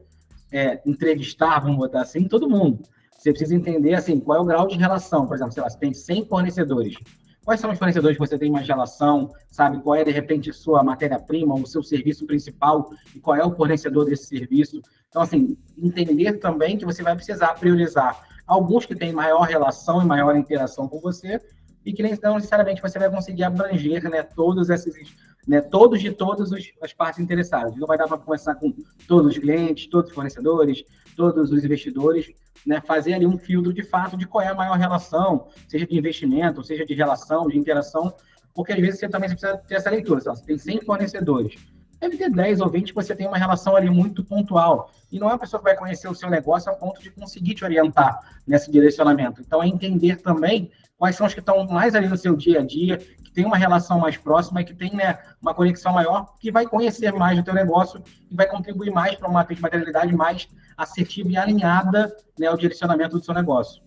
é, 0.51 0.81
entrevistar, 0.87 1.61
vamos 1.61 1.77
botar 1.77 2.03
assim, 2.03 2.25
todo 2.25 2.49
mundo. 2.49 2.83
Você 3.17 3.31
precisa 3.31 3.55
entender 3.55 3.95
assim 3.95 4.21
qual 4.21 4.39
é 4.39 4.41
o 4.41 4.45
grau 4.45 4.67
de 4.67 4.77
relação. 4.77 5.27
Por 5.27 5.35
exemplo, 5.35 5.53
sei 5.53 5.63
lá, 5.63 5.69
você 5.69 5.79
tem 5.79 5.93
100 5.93 6.27
fornecedores. 6.27 6.97
Quais 7.45 7.61
são 7.61 7.71
os 7.71 7.79
fornecedores 7.79 8.17
que 8.17 8.27
você 8.27 8.39
tem 8.39 8.51
mais 8.51 8.67
relação? 8.67 9.33
Sabe 9.51 9.81
qual 9.81 9.95
é, 9.97 10.05
de 10.05 10.11
repente, 10.11 10.53
sua 10.53 10.83
matéria-prima, 10.83 11.55
o 11.55 11.67
seu 11.67 11.83
serviço 11.83 12.27
principal 12.27 12.91
e 13.15 13.21
qual 13.21 13.37
é 13.37 13.45
o 13.45 13.55
fornecedor 13.55 14.05
desse 14.05 14.27
serviço? 14.27 14.81
Então, 15.09 15.23
assim, 15.23 15.57
entender 15.79 16.35
também 16.35 16.77
que 16.77 16.85
você 16.85 17.03
vai 17.03 17.15
precisar 17.15 17.55
priorizar 17.55 18.21
alguns 18.47 18.87
que 18.87 18.95
têm 18.95 19.13
maior 19.13 19.43
relação 19.43 20.03
e 20.03 20.05
maior 20.05 20.37
interação 20.37 20.89
com 20.89 21.01
você 21.01 21.41
e 21.85 21.93
que 21.93 22.03
não 22.03 22.35
necessariamente 22.35 22.83
você 22.83 22.99
vai 22.99 23.11
conseguir 23.11 23.45
abranger 23.45 24.09
né, 24.11 24.23
todos 24.23 24.71
esses 24.71 25.15
né, 25.47 25.61
todos 25.61 26.01
de 26.01 26.11
todas 26.11 26.51
as 26.83 26.93
partes 26.93 27.21
interessadas. 27.21 27.77
Não 27.77 27.87
vai 27.87 27.97
dar 27.97 28.09
para 28.09 28.19
conversar 28.19 28.57
com 28.57 28.75
todos 29.07 29.33
os 29.33 29.39
clientes, 29.39 29.87
todos 29.87 30.11
os 30.11 30.15
fornecedores, 30.15 30.83
todos 31.17 31.53
os 31.53 31.65
investidores, 31.65 32.33
né, 32.67 32.83
fazer 32.85 33.15
ali 33.15 33.27
um 33.27 33.39
filtro 33.39 33.73
de 33.73 33.85
fato 33.85 34.17
de 34.17 34.27
qual 34.27 34.43
é 34.43 34.49
a 34.49 34.55
maior 34.55 34.77
relação, 34.77 35.49
seja 35.69 35.87
de 35.87 35.97
investimento, 35.97 36.65
seja 36.65 36.85
de 36.85 36.95
relação, 36.95 37.47
de 37.47 37.57
interação, 37.57 38.13
porque 38.53 38.73
às 38.73 38.81
vezes 38.81 38.99
você 38.99 39.09
também 39.09 39.29
precisa 39.29 39.57
ter 39.57 39.77
essa 39.77 39.91
leitura. 39.91 40.21
Você 40.21 40.45
tem 40.45 40.59
100 40.59 40.81
fornecedores, 40.81 41.55
deve 42.01 42.17
ter 42.17 42.31
10 42.31 42.61
ou 42.61 42.69
20 42.69 42.89
que 42.89 42.95
você 42.95 43.15
tem 43.15 43.27
uma 43.27 43.39
relação 43.39 43.77
ali 43.77 43.89
muito 43.89 44.25
pontual. 44.25 44.91
E 45.11 45.19
não 45.19 45.29
é 45.29 45.33
uma 45.33 45.39
pessoa 45.39 45.61
que 45.61 45.65
vai 45.65 45.77
conhecer 45.77 46.09
o 46.09 46.15
seu 46.15 46.29
negócio 46.29 46.71
a 46.71 46.75
ponto 46.75 47.01
de 47.01 47.11
conseguir 47.11 47.55
te 47.55 47.65
orientar 47.65 48.21
nesse 48.47 48.71
direcionamento. 48.71 49.41
Então, 49.41 49.63
é 49.63 49.67
entender 49.67 50.17
também 50.17 50.71
quais 50.99 51.17
são 51.17 51.27
os 51.27 51.35
que 51.35 51.41
estão 51.41 51.67
mais 51.67 51.95
ali 51.95 52.09
no 52.09 52.17
seu 52.17 52.35
dia 52.35 52.61
a 52.61 52.63
dia, 52.63 52.99
tem 53.37 53.45
uma 53.45 53.59
relação 53.59 54.01
mais 54.01 54.17
próxima 54.17 54.63
e 54.63 54.65
que 54.65 54.73
tem 54.73 54.97
né, 54.97 55.19
uma 55.43 55.53
conexão 55.53 55.93
maior, 55.93 56.39
que 56.41 56.51
vai 56.51 56.67
conhecer 56.67 57.13
mais 57.13 57.37
do 57.37 57.45
teu 57.45 57.53
negócio 57.53 58.03
e 58.31 58.35
vai 58.35 58.47
contribuir 58.49 58.91
mais 58.91 59.15
para 59.15 59.29
uma 59.29 59.47
materialidade 59.61 60.17
mais 60.17 60.49
assertiva 60.75 61.29
e 61.29 61.37
alinhada 61.37 62.17
né, 62.39 62.47
ao 62.47 62.57
direcionamento 62.57 63.19
do 63.19 63.23
seu 63.23 63.35
negócio. 63.35 63.83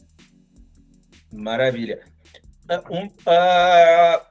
Maravilha. 1.34 2.00
Uh, 2.70 2.94
um, 2.96 3.06
uh, 3.08 4.22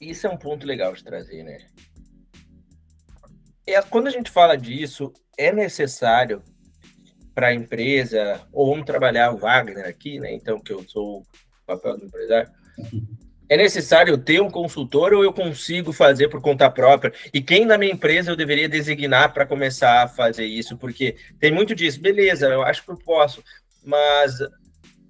isso 0.00 0.28
é 0.28 0.30
um 0.30 0.36
ponto 0.36 0.64
legal 0.64 0.92
de 0.92 1.02
trazer, 1.02 1.42
né? 1.42 1.58
É, 3.66 3.80
quando 3.82 4.06
a 4.06 4.10
gente 4.10 4.30
fala 4.30 4.56
disso, 4.56 5.12
é 5.38 5.52
necessário 5.52 6.42
para 7.34 7.48
a 7.48 7.54
empresa, 7.54 8.40
ou 8.52 8.70
vamos 8.70 8.86
trabalhar 8.86 9.32
o 9.32 9.38
Wagner 9.38 9.86
aqui, 9.86 10.20
né? 10.20 10.32
Então, 10.32 10.60
que 10.60 10.72
eu 10.72 10.84
sou 10.86 11.20
o 11.20 11.26
papel 11.66 11.98
do 11.98 12.06
empresário. 12.06 12.50
É 13.48 13.56
necessário 13.56 14.16
ter 14.16 14.40
um 14.40 14.50
consultor 14.50 15.12
ou 15.12 15.22
eu 15.22 15.32
consigo 15.32 15.92
fazer 15.92 16.28
por 16.28 16.40
conta 16.40 16.70
própria? 16.70 17.12
E 17.32 17.42
quem 17.42 17.64
na 17.66 17.76
minha 17.76 17.92
empresa 17.92 18.30
eu 18.30 18.36
deveria 18.36 18.68
designar 18.68 19.32
para 19.34 19.44
começar 19.44 20.02
a 20.02 20.08
fazer 20.08 20.46
isso? 20.46 20.76
Porque 20.78 21.16
tem 21.38 21.52
muito 21.52 21.74
disso, 21.74 22.00
beleza, 22.00 22.46
eu 22.46 22.62
acho 22.62 22.84
que 22.84 22.90
eu 22.90 22.96
posso, 22.96 23.42
mas 23.84 24.38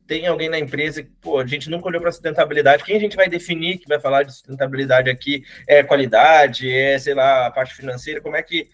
tem 0.07 0.27
alguém 0.27 0.49
na 0.49 0.59
empresa 0.59 1.03
que, 1.03 1.11
pô, 1.21 1.39
a 1.39 1.47
gente 1.47 1.71
nunca 1.71 1.89
olhou 1.89 2.01
para 2.01 2.13
sustentabilidade. 2.13 2.85
Quem 2.85 2.97
a 2.97 3.01
gente 3.01 3.17
vai 3.17 3.29
definir 3.29 3.79
que 3.79 3.89
vai 3.89 3.99
falar 3.99 4.23
de 4.23 4.33
sustentabilidade 4.33 5.09
aqui? 5.09 5.43
É 5.67 5.83
qualidade, 5.83 6.71
é, 6.71 6.99
sei 6.99 7.15
lá, 7.15 7.47
a 7.47 7.51
parte 7.51 7.75
financeira? 7.75 8.21
Como 8.21 8.37
é 8.37 8.43
que 8.43 8.69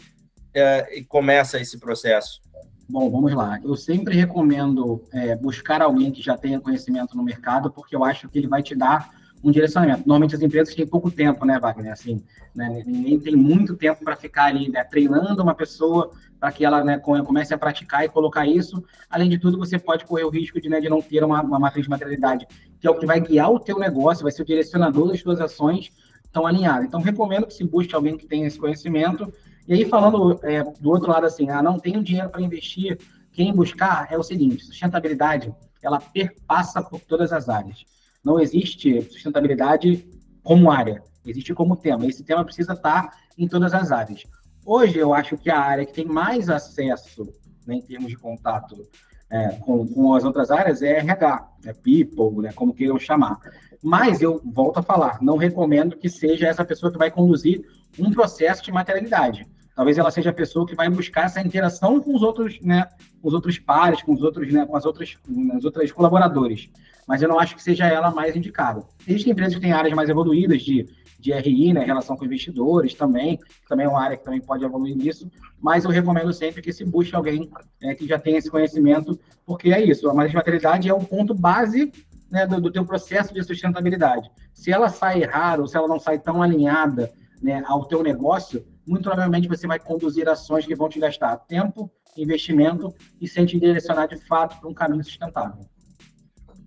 é, 0.52 1.02
começa 1.08 1.60
esse 1.60 1.78
processo? 1.78 2.40
Bom, 2.88 3.08
vamos 3.08 3.32
lá. 3.32 3.60
Eu 3.62 3.76
sempre 3.76 4.16
recomendo 4.16 5.04
é, 5.12 5.36
buscar 5.36 5.80
alguém 5.80 6.10
que 6.10 6.20
já 6.20 6.36
tenha 6.36 6.60
conhecimento 6.60 7.16
no 7.16 7.22
mercado, 7.22 7.70
porque 7.70 7.94
eu 7.94 8.02
acho 8.02 8.28
que 8.28 8.38
ele 8.38 8.48
vai 8.48 8.62
te 8.62 8.74
dar 8.74 9.19
um 9.42 9.50
direcionamento. 9.50 10.00
Normalmente 10.00 10.34
as 10.34 10.42
empresas 10.42 10.74
têm 10.74 10.86
pouco 10.86 11.10
tempo, 11.10 11.44
né, 11.44 11.58
Wagner? 11.58 11.92
Assim, 11.92 12.22
né, 12.54 12.82
ninguém 12.86 13.18
tem 13.18 13.34
muito 13.34 13.76
tempo 13.76 14.04
para 14.04 14.16
ficar 14.16 14.44
ali 14.44 14.68
né, 14.68 14.84
treinando 14.84 15.42
uma 15.42 15.54
pessoa 15.54 16.10
para 16.38 16.52
que 16.52 16.64
ela 16.64 16.82
né, 16.82 16.98
comece 16.98 17.52
a 17.52 17.58
praticar 17.58 18.04
e 18.04 18.08
colocar 18.08 18.46
isso. 18.46 18.82
Além 19.08 19.28
de 19.28 19.38
tudo, 19.38 19.58
você 19.58 19.78
pode 19.78 20.04
correr 20.04 20.24
o 20.24 20.30
risco 20.30 20.60
de, 20.60 20.68
né, 20.68 20.80
de 20.80 20.88
não 20.88 21.02
ter 21.02 21.22
uma, 21.22 21.42
uma 21.42 21.58
matriz 21.58 21.84
de 21.84 21.90
materialidade, 21.90 22.46
que 22.78 22.86
é 22.86 22.90
o 22.90 22.98
que 22.98 23.06
vai 23.06 23.20
guiar 23.20 23.50
o 23.50 23.60
teu 23.60 23.78
negócio, 23.78 24.22
vai 24.22 24.32
ser 24.32 24.42
o 24.42 24.46
direcionador 24.46 25.08
das 25.08 25.20
suas 25.20 25.40
ações 25.40 25.90
estão 26.30 26.46
alinhadas. 26.46 26.86
Então, 26.86 27.00
recomendo 27.00 27.46
que 27.46 27.54
se 27.54 27.64
busque 27.64 27.94
alguém 27.94 28.16
que 28.16 28.26
tenha 28.26 28.46
esse 28.46 28.58
conhecimento. 28.58 29.32
E 29.66 29.74
aí, 29.74 29.84
falando 29.84 30.38
é, 30.44 30.62
do 30.62 30.90
outro 30.90 31.10
lado, 31.10 31.26
assim, 31.26 31.50
ah, 31.50 31.62
não 31.62 31.78
tenho 31.78 32.02
dinheiro 32.02 32.30
para 32.30 32.40
investir, 32.40 32.98
quem 33.32 33.52
buscar 33.52 34.08
é 34.10 34.16
o 34.16 34.22
seguinte, 34.22 34.64
sustentabilidade, 34.64 35.54
ela 35.82 36.00
perpassa 36.00 36.82
por 36.82 37.00
todas 37.00 37.32
as 37.32 37.48
áreas. 37.48 37.84
Não 38.24 38.38
existe 38.38 39.00
sustentabilidade 39.02 40.06
como 40.42 40.70
área, 40.70 41.02
existe 41.24 41.54
como 41.54 41.76
tema. 41.76 42.06
Esse 42.06 42.22
tema 42.22 42.44
precisa 42.44 42.74
estar 42.74 43.16
em 43.36 43.48
todas 43.48 43.72
as 43.72 43.90
áreas. 43.90 44.24
Hoje, 44.64 44.98
eu 44.98 45.14
acho 45.14 45.38
que 45.38 45.50
a 45.50 45.58
área 45.58 45.86
que 45.86 45.92
tem 45.92 46.04
mais 46.04 46.50
acesso, 46.50 47.28
né, 47.66 47.76
em 47.76 47.82
termos 47.82 48.08
de 48.08 48.16
contato 48.16 48.86
é, 49.30 49.48
com, 49.60 49.86
com, 49.86 50.14
as 50.14 50.24
outras 50.24 50.50
áreas, 50.50 50.82
é 50.82 50.98
RH, 50.98 51.48
é 51.64 51.72
people, 51.72 52.42
né, 52.42 52.52
como 52.52 52.74
queiram 52.74 52.98
chamar. 52.98 53.38
Mas 53.82 54.20
eu 54.20 54.40
volto 54.44 54.78
a 54.78 54.82
falar, 54.82 55.22
não 55.22 55.38
recomendo 55.38 55.96
que 55.96 56.10
seja 56.10 56.48
essa 56.48 56.64
pessoa 56.64 56.92
que 56.92 56.98
vai 56.98 57.10
conduzir 57.10 57.64
um 57.98 58.10
processo 58.10 58.62
de 58.62 58.70
materialidade. 58.70 59.46
Talvez 59.74 59.96
ela 59.96 60.10
seja 60.10 60.28
a 60.28 60.34
pessoa 60.34 60.66
que 60.66 60.74
vai 60.74 60.90
buscar 60.90 61.24
essa 61.24 61.40
interação 61.40 62.00
com 62.00 62.14
os 62.14 62.22
outros, 62.22 62.60
né, 62.60 62.86
com 63.22 63.28
os 63.28 63.34
outros 63.34 63.58
pares, 63.58 64.02
com 64.02 64.12
os 64.12 64.22
outros, 64.22 64.52
né, 64.52 64.66
com 64.66 64.76
as 64.76 64.84
outras, 64.84 65.16
as 65.56 65.64
outras 65.64 65.90
colaboradores 65.90 66.68
mas 67.10 67.20
eu 67.20 67.28
não 67.28 67.40
acho 67.40 67.56
que 67.56 67.62
seja 67.64 67.88
ela 67.88 68.12
mais 68.12 68.36
indicada. 68.36 68.84
Existem 69.04 69.32
empresas 69.32 69.56
que 69.56 69.60
têm 69.60 69.72
áreas 69.72 69.92
mais 69.92 70.08
evoluídas 70.08 70.62
de, 70.62 70.88
de 71.18 71.32
RI, 71.32 71.72
né, 71.72 71.82
relação 71.82 72.16
com 72.16 72.24
investidores 72.24 72.94
também, 72.94 73.36
que 73.36 73.68
também 73.68 73.84
é 73.84 73.88
uma 73.88 74.00
área 74.00 74.16
que 74.16 74.22
também 74.22 74.40
pode 74.40 74.64
evoluir 74.64 74.96
nisso, 74.96 75.28
mas 75.60 75.84
eu 75.84 75.90
recomendo 75.90 76.32
sempre 76.32 76.62
que 76.62 76.72
se 76.72 76.84
busque 76.84 77.16
alguém 77.16 77.50
é, 77.82 77.96
que 77.96 78.06
já 78.06 78.16
tenha 78.16 78.38
esse 78.38 78.48
conhecimento, 78.48 79.18
porque 79.44 79.72
é 79.72 79.84
isso, 79.84 80.08
a 80.08 80.14
matriz 80.14 80.30
de 80.30 80.36
materialidade 80.36 80.88
é 80.88 80.94
o 80.94 81.00
ponto 81.00 81.34
base 81.34 81.90
né, 82.30 82.46
do, 82.46 82.60
do 82.60 82.70
teu 82.70 82.86
processo 82.86 83.34
de 83.34 83.42
sustentabilidade. 83.42 84.30
Se 84.54 84.70
ela 84.70 84.88
sai 84.88 85.24
errada 85.24 85.62
ou 85.62 85.66
se 85.66 85.76
ela 85.76 85.88
não 85.88 85.98
sai 85.98 86.16
tão 86.16 86.40
alinhada 86.40 87.10
né, 87.42 87.60
ao 87.66 87.86
teu 87.86 88.04
negócio, 88.04 88.64
muito 88.86 89.02
provavelmente 89.02 89.48
você 89.48 89.66
vai 89.66 89.80
conduzir 89.80 90.28
ações 90.28 90.64
que 90.64 90.76
vão 90.76 90.88
te 90.88 91.00
gastar 91.00 91.38
tempo, 91.38 91.90
investimento 92.16 92.94
e 93.20 93.26
sem 93.26 93.44
te 93.46 93.58
direcionar 93.58 94.06
de 94.06 94.16
fato 94.16 94.60
para 94.60 94.70
um 94.70 94.74
caminho 94.74 95.02
sustentável. 95.02 95.66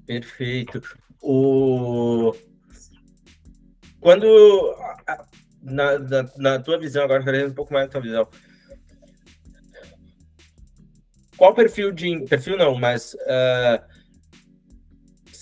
Perfeito. 0.05 0.81
O... 1.21 2.33
Quando, 3.99 4.75
na, 5.61 5.97
na, 5.99 6.29
na 6.37 6.59
tua 6.59 6.77
visão, 6.77 7.03
agora 7.03 7.23
querendo 7.23 7.51
um 7.51 7.55
pouco 7.55 7.73
mais 7.73 7.87
da 7.87 7.91
tua 7.93 8.01
visão, 8.01 8.27
qual 11.37 11.53
perfil 11.53 11.91
de. 11.91 12.25
Perfil 12.25 12.57
não, 12.57 12.75
mas 12.75 13.13
uh, 13.13 13.92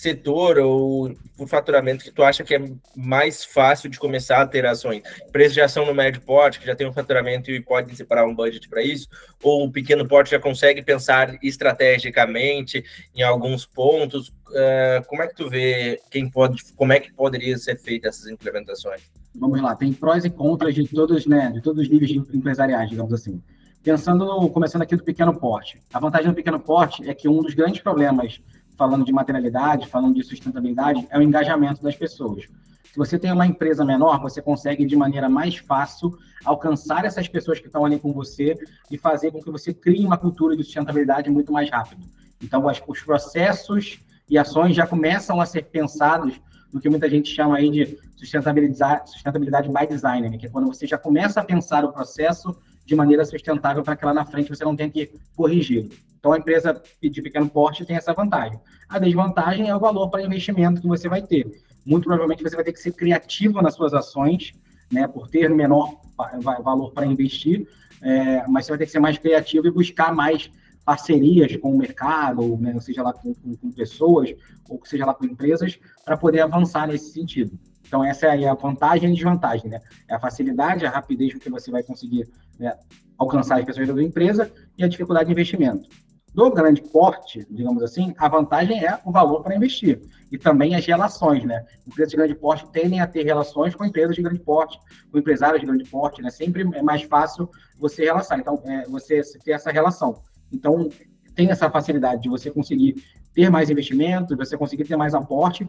setor 0.02 0.58
ou 0.58 1.16
por 1.38 1.48
faturamento 1.48 2.04
que 2.04 2.10
tu 2.10 2.24
acha 2.24 2.44
que 2.44 2.56
é 2.56 2.72
mais 2.96 3.46
fácil 3.46 3.88
de 3.88 4.00
começar 4.00 4.42
a 4.42 4.48
ter 4.48 4.66
ações? 4.66 5.04
Preço 5.32 5.54
de 5.54 5.62
ação 5.62 5.86
no 5.86 5.94
médio 5.94 6.20
porte, 6.22 6.60
que 6.60 6.66
já 6.66 6.76
tem 6.76 6.88
um 6.88 6.94
faturamento 6.94 7.52
e 7.52 7.62
pode 7.62 7.96
separar 7.96 8.26
um 8.26 8.34
budget 8.34 8.68
para 8.68 8.82
isso, 8.82 9.08
ou 9.44 9.64
o 9.64 9.72
pequeno 9.72 10.08
porte 10.08 10.32
já 10.32 10.40
consegue 10.40 10.82
pensar 10.82 11.38
estrategicamente 11.44 12.84
em 13.16 13.22
alguns 13.22 13.64
pontos? 13.64 14.30
Uh, 14.30 15.06
como 15.06 15.22
é 15.22 15.28
que 15.28 15.36
tu 15.36 15.48
vê 15.48 16.02
quem 16.10 16.28
pode, 16.28 16.64
como 16.76 16.94
é 16.94 17.00
que 17.00 17.14
poderia 17.14 17.56
ser 17.60 17.78
feita 17.78 18.08
essas 18.08 18.26
implementações? 18.28 19.02
Vamos 19.36 19.62
lá, 19.62 19.76
tem 19.76 19.94
prós 19.94 20.26
e 20.26 20.32
contras 20.32 20.74
de 20.74 20.88
todos, 20.88 21.28
né, 21.28 21.52
de 21.54 21.62
todos 21.62 21.84
os 21.84 21.90
níveis 21.90 22.10
empresariais, 22.34 22.90
digamos 22.90 23.14
assim. 23.14 23.40
Pensando 23.84 24.26
no, 24.26 24.50
começando 24.50 24.82
aqui 24.82 24.96
do 24.96 25.04
pequeno 25.04 25.34
porte. 25.36 25.80
A 25.94 26.00
vantagem 26.00 26.30
do 26.30 26.36
pequeno 26.36 26.60
porte 26.60 27.08
é 27.08 27.14
que 27.14 27.30
um 27.30 27.42
dos 27.42 27.54
grandes 27.54 27.82
problemas 27.82 28.42
falando 28.78 29.06
de 29.06 29.12
materialidade, 29.12 29.88
falando 29.88 30.16
de 30.16 30.24
sustentabilidade, 30.24 31.08
é 31.10 31.18
o 31.18 31.22
engajamento 31.22 31.82
das 31.84 31.96
pessoas. 31.96 32.48
Se 32.92 32.98
você 32.98 33.18
tem 33.18 33.32
uma 33.32 33.48
empresa 33.48 33.86
menor, 33.86 34.22
você 34.22 34.42
consegue 34.42 34.86
de 34.86 34.96
maneira 34.96 35.30
mais 35.30 35.56
fácil 35.56 36.18
alcançar 36.44 37.06
essas 37.06 37.28
pessoas 37.28 37.60
que 37.60 37.68
estão 37.68 37.86
ali 37.86 37.98
com 38.00 38.12
você 38.12 38.58
e 38.90 38.98
fazer 38.98 39.32
com 39.32 39.42
que 39.42 39.50
você 39.50 39.74
crie 39.74 40.06
uma 40.06 40.18
cultura 40.18 40.58
de 40.58 40.64
sustentabilidade 40.64 41.30
muito 41.30 41.54
mais 41.54 41.70
rápido. 41.70 42.02
Então, 42.42 42.66
os 42.66 43.02
processos 43.02 44.00
e 44.30 44.38
ações 44.38 44.76
já 44.76 44.86
começam 44.86 45.40
a 45.40 45.46
ser 45.46 45.64
pensados 45.66 46.40
no 46.72 46.80
que 46.80 46.90
muita 46.90 47.10
gente 47.10 47.34
chama 47.34 47.58
aí 47.58 47.70
de 47.70 47.98
sustentabilidade, 48.16 49.12
sustentabilidade 49.12 49.70
by 49.70 49.88
design, 49.88 50.30
né? 50.30 50.38
que 50.38 50.48
é 50.48 50.50
quando 50.50 50.68
você 50.68 50.88
já 50.88 50.98
começa 50.98 51.42
a 51.42 51.44
pensar 51.44 51.84
o 51.84 51.92
processo 51.92 52.58
de 52.86 52.96
maneira 52.96 53.26
sustentável 53.26 53.84
para 53.84 53.96
que 53.96 54.06
lá 54.06 54.14
na 54.14 54.26
frente 54.26 54.50
você 54.50 54.64
não 54.64 54.76
tenha 54.76 54.90
que 54.90 55.12
corrigir. 55.36 55.90
Então, 56.20 56.34
a 56.34 56.38
empresa 56.38 56.82
de 57.02 57.22
pequeno 57.22 57.50
porte 57.50 57.84
tem 57.84 57.96
essa 57.96 58.14
vantagem. 58.14 58.60
A 58.88 59.00
desvantagem 59.00 59.70
é 59.70 59.76
o 59.76 59.80
valor 59.80 60.10
para 60.10 60.22
investimento 60.22 60.82
que 60.82 60.88
você 60.88 61.10
vai 61.10 61.22
ter. 61.22 61.62
Muito 61.86 62.04
provavelmente 62.04 62.44
você 62.44 62.56
vai 62.56 62.64
ter 62.64 62.74
que 62.74 62.80
ser 62.80 62.92
criativo 62.92 63.62
nas 63.62 63.74
suas 63.74 63.94
ações, 63.94 64.54
né, 64.92 65.08
por 65.08 65.28
ter 65.28 65.50
menor 65.50 66.00
valor 66.42 66.92
para 66.92 67.08
investir, 67.08 67.68
é, 68.02 68.46
mas 68.48 68.66
você 68.66 68.72
vai 68.74 68.80
ter 68.80 68.86
que 68.86 68.92
ser 68.92 69.00
mais 69.00 69.18
criativo 69.18 69.66
e 69.66 69.72
buscar 69.72 70.14
mais 70.14 70.52
parcerias 70.86 71.56
com 71.58 71.74
o 71.74 71.78
mercado, 71.78 72.42
ou, 72.42 72.58
né, 72.60 72.78
seja 72.80 73.02
lá 73.02 73.14
com, 73.14 73.34
com, 73.34 73.56
com, 73.56 73.72
pessoas, 73.72 74.34
ou 74.70 74.80
seja 74.86 75.06
lá 75.06 75.14
com 75.14 75.26
empresas, 75.26 75.80
para 76.04 76.18
poder 76.18 76.42
avançar 76.42 76.88
nesse 76.88 77.14
sentido. 77.14 77.58
Então, 77.88 78.04
essa 78.04 78.28
é 78.28 78.48
a 78.48 78.54
vantagem 78.54 79.12
e 79.12 79.14
desvantagem, 79.14 79.70
né? 79.70 79.82
É 80.08 80.16
a 80.16 80.20
facilidade, 80.20 80.86
a 80.86 80.90
rapidez 80.90 81.34
com 81.34 81.40
que 81.40 81.50
você 81.50 81.70
vai 81.70 81.84
conseguir 81.84 82.26
né, 82.62 82.78
alcançar 83.18 83.60
as 83.60 83.66
pessoas 83.66 83.88
da 83.88 84.02
empresa 84.02 84.52
e 84.78 84.84
a 84.84 84.88
dificuldade 84.88 85.28
de 85.28 85.34
investimento. 85.34 85.90
Do 86.34 86.50
grande 86.50 86.82
porte, 86.82 87.46
digamos 87.50 87.84
assim, 87.84 88.14
a 88.18 88.30
vantagem 88.30 88.86
é 88.86 88.98
o 89.04 89.12
valor 89.12 89.44
para 89.44 89.54
investir 89.54 90.02
e 90.32 90.38
também 90.38 90.76
as 90.76 90.86
relações, 90.86 91.44
né? 91.44 91.66
Empresas 91.86 92.12
de 92.12 92.16
grande 92.16 92.36
porte 92.36 92.66
tendem 92.72 93.02
a 93.02 93.08
ter 93.08 93.24
relações 93.26 93.76
com 93.76 93.84
empresas 93.84 94.16
de 94.16 94.22
grande 94.22 94.40
porte, 94.40 94.80
com 95.12 95.18
empresários 95.18 95.60
de 95.60 95.66
grande 95.66 95.84
porte, 95.84 96.22
né? 96.22 96.30
Sempre 96.30 96.66
é 96.74 96.82
mais 96.82 97.02
fácil 97.04 97.50
você 97.78 98.06
relacionar, 98.06 98.40
então, 98.40 98.62
é, 98.66 98.84
você 98.88 99.22
ter 99.44 99.52
essa 99.52 99.72
relação. 99.72 100.24
Então, 100.54 100.90
tem 101.36 101.50
essa 101.52 101.70
facilidade 101.70 102.22
de 102.22 102.30
você 102.30 102.50
conseguir 102.50 103.04
ter 103.34 103.50
mais 103.50 103.70
investimento, 103.70 104.34
de 104.34 104.36
você 104.36 104.58
conseguir 104.58 104.86
ter 104.86 104.96
mais 104.96 105.14
aporte, 105.14 105.68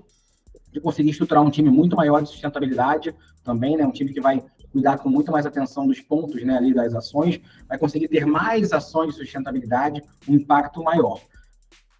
de 0.73 0.81
conseguir 0.81 1.11
estruturar 1.11 1.43
um 1.43 1.51
time 1.51 1.71
muito 1.71 1.97
maior 1.97 2.23
de 2.23 2.29
sustentabilidade 2.29 3.13
também, 3.43 3.77
né? 3.77 3.85
Um 3.85 3.91
time 3.91 4.13
que 4.13 4.21
vai 4.21 4.45
cuidar 4.73 4.99
com 4.99 5.09
muito 5.09 5.31
mais 5.31 5.47
atenção 5.47 5.87
dos 5.87 6.01
pontos, 6.01 6.43
né, 6.43 6.57
ali 6.57 6.73
das 6.73 6.95
ações, 6.95 7.41
vai 7.69 7.79
conseguir 7.79 8.09
ter 8.09 8.25
mais 8.25 8.73
ações 8.73 9.13
de 9.13 9.21
sustentabilidade, 9.21 10.03
um 10.27 10.35
impacto 10.35 10.83
maior. 10.83 11.21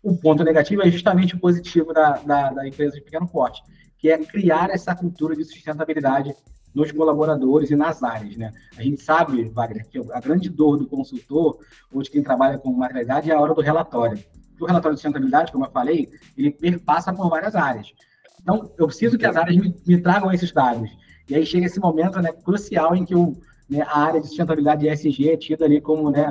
O 0.03 0.17
ponto 0.17 0.43
negativo 0.43 0.83
é 0.83 0.91
justamente 0.91 1.37
o 1.37 1.39
positivo 1.39 1.93
da, 1.93 2.17
da, 2.19 2.51
da 2.51 2.67
empresa 2.67 2.97
de 2.97 3.03
pequeno 3.03 3.29
porte, 3.29 3.63
que 3.99 4.11
é 4.11 4.19
criar 4.19 4.71
essa 4.71 4.95
cultura 4.97 5.37
de 5.37 5.45
sustentabilidade 5.45 6.35
nos 6.75 6.91
colaboradores 6.91 7.71
e 7.71 7.77
nas 7.77 8.03
áreas, 8.03 8.37
né? 8.37 8.53
A 8.77 8.83
gente 8.83 9.03
sabe, 9.03 9.45
Wagner, 9.51 9.87
que 9.89 9.99
a 9.99 10.21
grande 10.21 10.49
dor 10.49 10.79
do 10.79 10.87
consultor 10.87 11.59
ou 11.93 12.03
de 12.03 12.11
quem 12.11 12.23
trabalha 12.23 12.59
com 12.59 12.73
materialidade 12.73 13.31
é 13.31 13.35
a 13.35 13.41
hora 13.41 13.55
do 13.55 13.61
relatório. 13.61 14.19
O 14.59 14.65
relatório 14.65 14.97
de 14.97 15.01
sustentabilidade, 15.01 15.53
como 15.53 15.67
eu 15.67 15.71
falei, 15.71 16.09
ele 16.37 16.51
perpassa 16.51 17.13
por 17.13 17.29
várias 17.29 17.55
áreas. 17.55 17.93
Então, 18.41 18.73
eu 18.79 18.87
preciso 18.87 19.19
que 19.19 19.27
as 19.27 19.37
áreas 19.37 19.57
me, 19.57 19.75
me 19.87 20.01
tragam 20.01 20.33
esses 20.33 20.51
dados. 20.51 20.91
E 21.33 21.35
aí 21.35 21.47
chega 21.47 21.65
esse 21.65 21.81
momento 21.81 22.21
né, 22.21 22.31
crucial 22.31 22.95
em 22.95 23.07
que 23.07 23.15
o, 23.15 23.35
né, 23.69 23.81
a 23.89 23.99
área 24.01 24.21
de 24.21 24.27
sustentabilidade 24.27 24.87
ESG 24.87 25.31
é 25.31 25.37
tida 25.39 25.65
ali 25.65 25.81
como 25.81 26.11
né, 26.11 26.31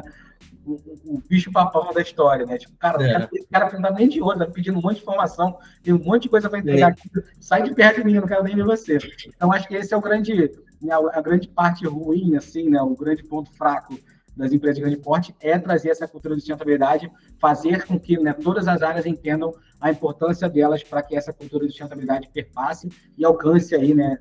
o, 0.64 0.74
o 1.06 1.24
bicho-papão 1.28 1.92
da 1.92 2.04
história, 2.04 2.46
né? 2.46 2.60
Tipo, 2.60 2.78
cara, 2.78 3.04
é. 3.04 3.28
esse 3.34 3.48
cara 3.48 3.72
não 3.74 3.82
tá 3.82 3.90
nem 3.90 4.08
de 4.08 4.22
olho, 4.22 4.38
tá 4.38 4.46
pedindo 4.46 4.78
um 4.78 4.82
monte 4.82 4.98
de 4.98 5.02
informação, 5.02 5.58
tem 5.82 5.92
um 5.92 6.04
monte 6.04 6.24
de 6.24 6.30
coisa 6.30 6.48
para 6.48 6.60
entregar. 6.60 6.92
É. 6.92 7.22
Sai 7.40 7.64
de 7.64 7.74
perto 7.74 7.98
de 7.98 8.04
mim, 8.04 8.14
não 8.14 8.28
quero 8.28 8.44
nem 8.44 8.56
ver 8.56 8.64
você. 8.64 9.00
Então, 9.28 9.52
acho 9.52 9.68
que 9.68 9.74
esse 9.74 9.92
é 9.92 9.98
o 9.98 10.02
grande, 10.02 10.52
né, 10.80 10.94
a 11.14 11.20
grande 11.20 11.48
parte 11.48 11.84
ruim, 11.88 12.36
assim, 12.36 12.70
né? 12.70 12.80
O 12.80 12.96
grande 12.96 13.24
ponto 13.24 13.52
fraco 13.54 13.98
das 14.38 14.54
empresas 14.54 14.76
de 14.76 14.82
grande 14.82 14.98
porte 14.98 15.36
é 15.42 15.58
trazer 15.58 15.90
essa 15.90 16.08
cultura 16.08 16.36
de 16.36 16.42
sustentabilidade, 16.42 17.12
fazer 17.40 17.88
com 17.88 18.00
que 18.00 18.20
né, 18.20 18.34
todas 18.34 18.68
as 18.68 18.84
áreas 18.84 19.08
entendam 19.08 19.52
a 19.82 19.90
importância 19.90 20.48
delas 20.48 20.84
para 20.84 21.02
que 21.02 21.16
essa 21.16 21.34
cultura 21.34 21.66
de 21.66 21.72
sustentabilidade 21.72 22.30
perpasse 22.32 22.88
e 23.18 23.26
alcance 23.26 23.74
aí, 23.76 23.96
né, 23.96 24.20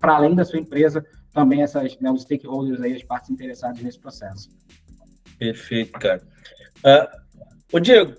para 0.00 0.16
além 0.16 0.34
da 0.34 0.44
sua 0.44 0.58
empresa, 0.58 1.06
também 1.32 1.62
essas, 1.62 1.96
né, 2.00 2.10
os 2.10 2.22
stakeholders 2.22 2.80
aí, 2.80 2.94
as 2.94 3.02
partes 3.04 3.30
interessadas 3.30 3.80
nesse 3.80 3.98
processo. 3.98 4.48
Perfeito, 5.38 5.92
cara. 5.92 6.20
Uh, 6.78 7.76
o 7.76 7.78
Diego, 7.78 8.14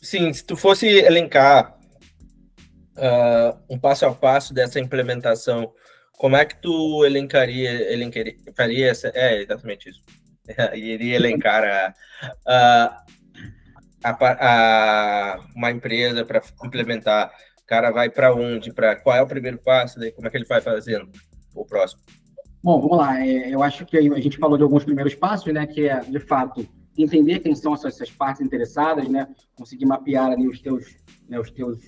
sim, 0.00 0.32
se 0.32 0.44
tu 0.44 0.56
fosse 0.56 0.86
elencar 0.86 1.78
uh, 2.96 3.58
um 3.68 3.78
passo 3.78 4.06
a 4.06 4.14
passo 4.14 4.54
dessa 4.54 4.78
implementação, 4.78 5.72
como 6.12 6.36
é 6.36 6.44
que 6.44 6.60
tu 6.60 7.04
elencaria, 7.04 7.92
elencaria 7.92 8.36
faria 8.56 8.90
essa, 8.90 9.10
é 9.14 9.42
exatamente 9.42 9.88
isso, 9.88 10.02
iria 10.74 11.16
elencar 11.16 11.94
a, 12.46 13.04
a, 14.10 14.16
a 14.40 15.40
uma 15.54 15.70
empresa 15.70 16.24
para 16.24 16.42
implementar, 16.64 17.32
o 17.62 17.66
cara 17.66 17.90
vai 17.90 18.08
para 18.08 18.34
onde, 18.34 18.72
para 18.72 18.96
qual 18.96 19.16
é 19.16 19.22
o 19.22 19.26
primeiro 19.26 19.58
passo, 19.58 19.98
daí 19.98 20.12
como 20.12 20.26
é 20.26 20.30
que 20.30 20.36
ele 20.36 20.44
vai 20.44 20.60
fazendo 20.60 21.08
o 21.54 21.64
próximo? 21.64 22.02
Bom, 22.62 22.80
vamos 22.80 22.98
lá. 22.98 23.24
É, 23.24 23.54
eu 23.54 23.62
acho 23.62 23.86
que 23.86 23.96
a 23.96 24.20
gente 24.20 24.38
falou 24.38 24.56
de 24.56 24.62
alguns 24.62 24.84
primeiros 24.84 25.14
passos, 25.14 25.52
né? 25.52 25.66
Que 25.66 25.88
é, 25.88 26.00
de 26.00 26.18
fato, 26.18 26.66
entender 26.96 27.38
quem 27.40 27.54
são 27.54 27.74
essas, 27.74 28.10
partes 28.10 28.40
interessadas, 28.40 29.08
né? 29.08 29.28
Conseguir 29.56 29.86
mapear 29.86 30.32
ali 30.32 30.48
os 30.48 30.60
teus, 30.60 30.84
né, 31.28 31.38
os 31.38 31.50
teus, 31.50 31.78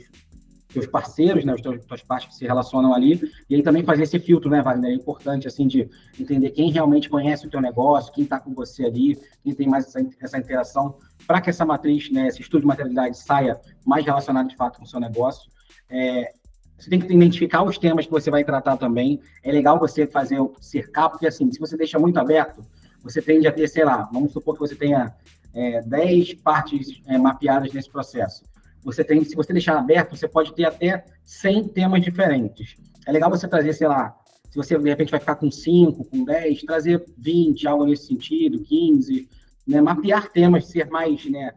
teus 0.72 0.86
parceiros, 0.86 1.44
né? 1.44 1.54
Os 1.54 1.60
teus, 1.60 1.84
tuas 1.84 2.02
partes 2.02 2.28
que 2.28 2.34
se 2.34 2.46
relacionam 2.46 2.94
ali. 2.94 3.20
E 3.48 3.56
aí 3.56 3.62
também 3.62 3.84
fazer 3.84 4.04
esse 4.04 4.18
filtro, 4.18 4.50
né, 4.50 4.62
Wagner? 4.62 4.90
É 4.90 4.94
importante, 4.94 5.46
assim, 5.46 5.66
de 5.66 5.88
entender 6.18 6.50
quem 6.50 6.70
realmente 6.70 7.08
conhece 7.08 7.46
o 7.46 7.50
teu 7.50 7.60
negócio, 7.60 8.12
quem 8.12 8.24
está 8.24 8.38
com 8.38 8.54
você 8.54 8.84
ali, 8.84 9.18
quem 9.42 9.54
tem 9.54 9.68
mais 9.68 9.86
essa, 9.86 10.06
essa 10.20 10.38
interação, 10.38 10.96
para 11.26 11.40
que 11.40 11.50
essa 11.50 11.64
matriz, 11.64 12.10
né, 12.10 12.28
esse 12.28 12.40
estudo 12.40 12.62
de 12.62 12.66
materialidade 12.66 13.18
saia 13.18 13.60
mais 13.84 14.04
relacionado, 14.04 14.48
de 14.48 14.56
fato, 14.56 14.78
com 14.78 14.84
o 14.84 14.88
seu 14.88 15.00
negócio. 15.00 15.50
É, 15.88 16.32
você 16.78 16.88
tem 16.88 16.98
que 16.98 17.12
identificar 17.12 17.62
os 17.62 17.76
temas 17.76 18.06
que 18.06 18.10
você 18.10 18.30
vai 18.30 18.42
tratar 18.42 18.76
também. 18.76 19.20
É 19.42 19.52
legal 19.52 19.78
você 19.78 20.06
fazer 20.06 20.38
cercar, 20.60 21.10
porque 21.10 21.26
assim, 21.26 21.50
se 21.52 21.60
você 21.60 21.76
deixa 21.76 21.98
muito 21.98 22.18
aberto, 22.18 22.62
você 23.02 23.20
tende 23.20 23.46
a 23.46 23.52
ter, 23.52 23.68
sei 23.68 23.84
lá, 23.84 24.08
vamos 24.12 24.32
supor 24.32 24.54
que 24.54 24.60
você 24.60 24.74
tenha 24.74 25.14
é, 25.54 25.82
10 25.82 26.34
partes 26.34 27.02
é, 27.06 27.18
mapeadas 27.18 27.72
nesse 27.72 27.90
processo. 27.90 28.44
Você 28.84 29.04
tem, 29.04 29.22
se 29.24 29.34
você 29.34 29.52
deixar 29.52 29.78
aberto, 29.78 30.16
você 30.16 30.26
pode 30.26 30.54
ter 30.54 30.64
até 30.64 31.04
100 31.24 31.68
temas 31.68 32.02
diferentes. 32.02 32.76
É 33.06 33.12
legal 33.12 33.30
você 33.30 33.46
trazer, 33.46 33.72
sei 33.72 33.88
lá, 33.88 34.16
se 34.50 34.56
você 34.56 34.76
de 34.76 34.88
repente 34.88 35.10
vai 35.10 35.20
ficar 35.20 35.36
com 35.36 35.50
5, 35.50 36.04
com 36.04 36.24
10, 36.24 36.62
trazer 36.62 37.04
20, 37.16 37.66
algo 37.68 37.84
nesse 37.84 38.06
sentido, 38.06 38.62
15, 38.62 39.28
né? 39.66 39.80
mapear 39.80 40.30
temas, 40.30 40.66
ser 40.66 40.88
mais, 40.90 41.24
né, 41.30 41.52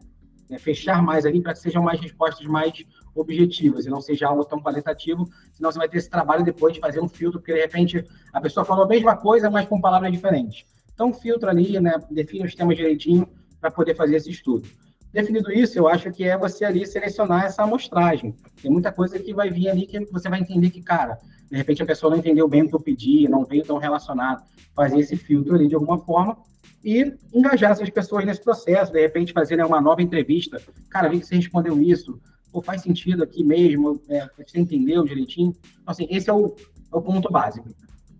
né 0.48 0.58
fechar 0.58 1.02
mais 1.02 1.26
ali 1.26 1.40
para 1.40 1.52
que 1.52 1.58
sejam 1.58 1.82
mais 1.82 2.00
respostas 2.00 2.46
mais 2.46 2.84
objetivas 3.14 3.86
e 3.86 3.90
não 3.90 4.00
seja 4.00 4.28
algo 4.28 4.44
tão 4.44 4.60
qualitativo, 4.60 5.28
senão 5.52 5.70
você 5.70 5.78
vai 5.78 5.88
ter 5.88 5.98
esse 5.98 6.10
trabalho 6.10 6.44
depois 6.44 6.74
de 6.74 6.80
fazer 6.80 7.00
um 7.00 7.08
filtro, 7.08 7.40
porque 7.40 7.54
de 7.54 7.60
repente 7.60 8.04
a 8.32 8.40
pessoa 8.40 8.64
falou 8.64 8.84
a 8.84 8.88
mesma 8.88 9.16
coisa, 9.16 9.50
mas 9.50 9.66
com 9.66 9.80
palavras 9.80 10.12
diferentes. 10.12 10.64
Então, 10.92 11.12
filtra 11.12 11.50
ali, 11.50 11.78
né, 11.80 11.94
define 12.10 12.46
os 12.46 12.54
temas 12.54 12.76
direitinho 12.76 13.28
para 13.60 13.70
poder 13.70 13.96
fazer 13.96 14.16
esse 14.16 14.30
estudo. 14.30 14.68
Definido 15.14 15.52
isso, 15.52 15.78
eu 15.78 15.86
acho 15.86 16.10
que 16.10 16.24
é 16.24 16.36
você 16.36 16.64
ali 16.64 16.84
selecionar 16.84 17.44
essa 17.44 17.62
amostragem. 17.62 18.34
Tem 18.60 18.68
muita 18.68 18.90
coisa 18.90 19.16
que 19.16 19.32
vai 19.32 19.48
vir 19.48 19.68
ali 19.68 19.86
que 19.86 20.04
você 20.06 20.28
vai 20.28 20.40
entender 20.40 20.70
que, 20.70 20.82
cara, 20.82 21.16
de 21.48 21.56
repente 21.56 21.80
a 21.84 21.86
pessoa 21.86 22.10
não 22.10 22.18
entendeu 22.18 22.48
bem 22.48 22.62
o 22.62 22.68
que 22.68 22.74
eu 22.74 22.80
pedi, 22.80 23.28
não 23.28 23.44
veio 23.44 23.64
tão 23.64 23.78
relacionado. 23.78 24.42
Fazer 24.74 24.98
esse 24.98 25.16
filtro 25.16 25.54
ali 25.54 25.68
de 25.68 25.76
alguma 25.76 26.00
forma 26.00 26.36
e 26.84 27.14
engajar 27.32 27.70
essas 27.70 27.88
pessoas 27.90 28.26
nesse 28.26 28.42
processo. 28.42 28.90
De 28.92 29.00
repente 29.00 29.32
fazer 29.32 29.54
né, 29.54 29.64
uma 29.64 29.80
nova 29.80 30.02
entrevista. 30.02 30.60
Cara, 30.90 31.08
vi 31.08 31.20
que 31.20 31.26
você 31.26 31.36
respondeu 31.36 31.80
isso 31.80 32.20
pô, 32.54 32.60
faz 32.60 32.82
sentido 32.82 33.24
aqui 33.24 33.42
mesmo, 33.42 34.00
é, 34.08 34.28
você 34.36 34.60
entendeu 34.60 35.04
direitinho. 35.04 35.50
Então, 35.50 35.92
assim, 35.92 36.06
esse 36.10 36.30
é 36.30 36.32
o, 36.32 36.54
é 36.92 36.96
o 36.96 37.02
ponto 37.02 37.30
básico. 37.30 37.68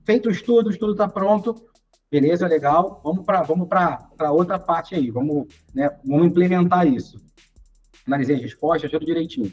Feito 0.04 0.28
o 0.28 0.32
estudo, 0.32 0.66
o 0.66 0.70
estudo 0.70 0.92
está 0.92 1.08
pronto, 1.08 1.60
beleza, 2.14 2.46
legal, 2.46 3.00
vamos 3.02 3.24
para 3.24 3.42
vamos 3.42 3.68
outra 4.30 4.56
parte 4.56 4.94
aí, 4.94 5.10
vamos, 5.10 5.48
né, 5.74 5.90
vamos 6.04 6.28
implementar 6.28 6.86
isso. 6.86 7.20
Analisei 8.06 8.36
as 8.36 8.42
respostas, 8.42 8.88
tudo 8.88 9.04
direitinho. 9.04 9.52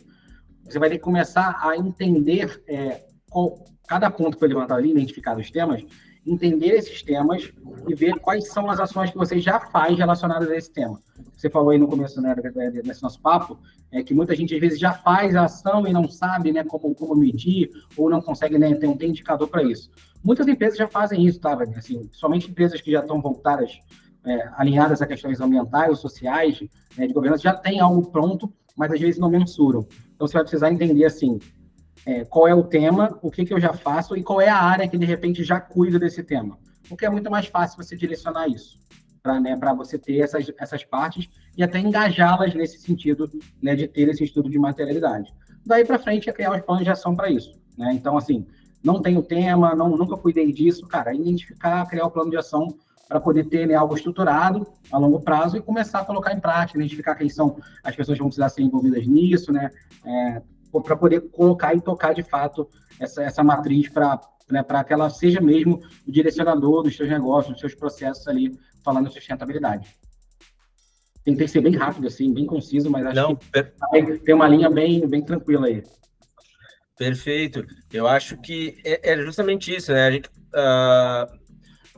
Você 0.66 0.78
vai 0.78 0.88
ter 0.88 1.00
que 1.00 1.04
começar 1.04 1.60
a 1.60 1.76
entender 1.76 2.62
é, 2.68 3.04
qual, 3.32 3.66
cada 3.88 4.12
ponto 4.12 4.34
que 4.34 4.40
foi 4.40 4.50
levantado 4.50 4.78
ali, 4.78 4.92
identificar 4.92 5.36
os 5.40 5.50
temas, 5.50 5.84
entender 6.24 6.76
esses 6.76 7.02
temas 7.02 7.52
e 7.88 7.96
ver 7.96 8.20
quais 8.20 8.50
são 8.50 8.70
as 8.70 8.80
ações 8.80 9.10
que 9.10 9.18
você 9.18 9.40
já 9.40 9.60
faz 9.60 9.98
relacionadas 9.98 10.48
a 10.48 10.56
esse 10.56 10.72
tema. 10.72 11.00
Você 11.36 11.50
falou 11.50 11.72
aí 11.72 11.80
no 11.80 11.88
começo 11.88 12.22
né, 12.22 12.36
desse 12.84 13.02
nosso 13.02 13.20
papo, 13.22 13.58
é 13.92 14.04
que 14.04 14.14
muita 14.14 14.36
gente 14.36 14.54
às 14.54 14.62
vezes 14.62 14.80
já 14.80 14.94
faz 14.94 15.36
a 15.36 15.46
ação 15.46 15.88
e 15.88 15.92
não 15.92 16.08
sabe 16.08 16.52
né, 16.52 16.64
como, 16.64 16.94
como 16.94 17.16
medir 17.16 17.72
ou 17.98 18.08
não 18.08 18.22
consegue 18.22 18.60
né, 18.60 18.76
ter 18.76 18.86
um 18.86 18.98
indicador 19.02 19.48
para 19.48 19.64
isso. 19.64 19.90
Muitas 20.24 20.48
empresas 20.48 20.78
já 20.78 20.88
fazem 20.88 21.26
isso, 21.26 21.40
tá, 21.40 21.58
assim, 21.76 22.10
somente 22.12 22.50
empresas 22.50 22.80
que 22.80 22.92
já 22.92 23.00
estão 23.00 23.22
voltadas, 23.22 23.80
é, 24.24 24.50
alinhadas 24.56 25.02
a 25.02 25.08
questões 25.08 25.42
ambientais 25.42 26.00
sociais, 26.00 26.62
né, 26.96 27.08
de 27.08 27.14
governança, 27.14 27.44
já 27.44 27.54
tem 27.54 27.80
algo 27.80 28.12
pronto, 28.12 28.52
mas 28.76 28.92
às 28.92 29.00
vezes 29.00 29.20
não 29.20 29.30
mensuram. 29.30 29.88
Então 30.16 30.28
você 30.28 30.34
vai 30.34 30.44
precisar 30.44 30.72
entender 30.72 31.06
assim, 31.06 31.40
é, 32.06 32.24
qual 32.26 32.48
é 32.48 32.54
o 32.54 32.64
tema, 32.64 33.18
o 33.22 33.32
que, 33.32 33.46
que 33.46 33.54
eu 33.54 33.60
já 33.60 33.74
faço 33.74 34.16
e 34.16 34.24
qual 34.24 34.40
é 34.40 34.50
a 34.50 34.58
área 34.58 34.88
que 34.88 34.98
de 34.98 35.06
repente 35.06 35.44
já 35.44 35.60
cuida 35.60 35.98
desse 36.00 36.24
tema. 36.24 36.58
Porque 36.88 37.06
é 37.06 37.10
muito 37.10 37.30
mais 37.30 37.48
fácil 37.48 37.82
você 37.82 37.96
direcionar 37.96 38.48
isso 38.48 38.80
para 39.22 39.40
né, 39.40 39.58
você 39.78 40.00
ter 40.00 40.20
essas, 40.20 40.52
essas 40.58 40.84
partes 40.84 41.30
e 41.56 41.64
até 41.64 41.80
engajá-las 41.80 42.56
nesse 42.56 42.80
sentido 42.80 43.30
né, 43.62 43.76
de 43.76 43.88
ter 43.88 44.10
esse 44.10 44.24
estudo 44.24 44.50
de 44.50 44.58
materialidade. 44.58 45.32
Daí 45.66 45.86
para 45.86 46.00
frente 46.00 46.30
é 46.30 46.34
criar 46.34 46.56
os 46.56 46.62
planos 46.62 46.84
de 46.84 46.90
ação 46.90 47.16
para 47.16 47.30
isso. 47.30 47.60
Né? 47.78 47.94
Então, 47.94 48.18
assim, 48.18 48.46
não 48.84 49.02
tenho 49.02 49.22
tema, 49.22 49.76
não, 49.76 49.90
nunca 49.90 50.18
cuidei 50.18 50.52
disso, 50.52 50.88
cara, 50.88 51.14
identificar, 51.14 51.86
criar 51.88 52.06
o 52.06 52.12
plano 52.12 52.32
de 52.32 52.38
ação 52.38 52.76
para 53.08 53.20
poder 53.20 53.46
ter 53.46 53.68
né, 53.68 53.76
algo 53.76 53.96
estruturado 53.96 54.66
a 54.92 54.98
longo 54.98 55.20
prazo 55.20 55.58
e 55.58 55.62
começar 55.62 56.00
a 56.00 56.06
colocar 56.06 56.34
em 56.34 56.40
prática, 56.40 56.80
identificar 56.80 57.16
quem 57.16 57.30
são 57.30 57.58
as 57.84 57.96
pessoas 57.96 58.18
que 58.18 58.22
vão 58.22 58.30
precisar 58.30 58.50
ser 58.50 58.62
envolvidas 58.62 59.06
nisso, 59.06 59.52
né? 59.52 59.70
É, 60.06 60.42
para 60.80 60.96
poder 60.96 61.30
colocar 61.32 61.76
e 61.76 61.82
tocar 61.82 62.14
de 62.14 62.24
fato 62.24 62.70
essa, 62.98 63.22
essa 63.22 63.44
matriz 63.44 63.90
para 63.90 64.22
né, 64.50 64.64
que 64.86 64.94
ela 64.94 65.10
seja 65.10 65.42
mesmo 65.42 65.82
o 66.08 66.12
direcionador 66.12 66.84
dos 66.84 66.96
seus 66.96 67.10
negócios, 67.10 67.52
dos 67.52 67.60
seus 67.60 67.76
processos 67.76 68.26
ali, 68.28 68.58
falando 68.84 69.08
em 69.08 69.12
sustentabilidade. 69.12 69.94
Tentei 71.24 71.48
ser 71.48 71.62
bem 71.62 71.76
rápido, 71.76 72.08
assim, 72.08 72.34
bem 72.34 72.46
conciso, 72.46 72.90
mas 72.90 73.06
acho 73.06 73.16
Não, 73.16 73.36
que 73.36 74.20
tem 74.20 74.34
uma 74.34 74.48
linha 74.48 74.70
bem, 74.70 75.06
bem 75.08 75.22
tranquila 75.22 75.68
aí. 75.68 75.84
Perfeito. 76.98 77.66
Eu 77.92 78.08
acho 78.08 78.38
que 78.38 78.80
é, 78.84 79.14
é 79.14 79.18
justamente 79.18 79.76
isso, 79.76 79.92
né? 79.92 80.08
A 80.08 80.12
gente, 80.12 80.28
uh, 80.28 81.40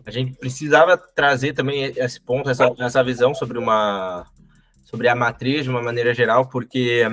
a 0.05 0.11
gente 0.11 0.33
precisava 0.33 0.97
trazer 0.97 1.53
também 1.53 1.93
esse 1.95 2.19
ponto, 2.21 2.49
essa, 2.49 2.73
essa 2.79 3.03
visão 3.03 3.33
sobre 3.33 3.57
uma 3.57 4.25
sobre 4.83 5.07
a 5.07 5.15
matriz 5.15 5.63
de 5.63 5.71
uma 5.71 5.81
maneira 5.81 6.13
geral, 6.13 6.47
porque 6.47 7.03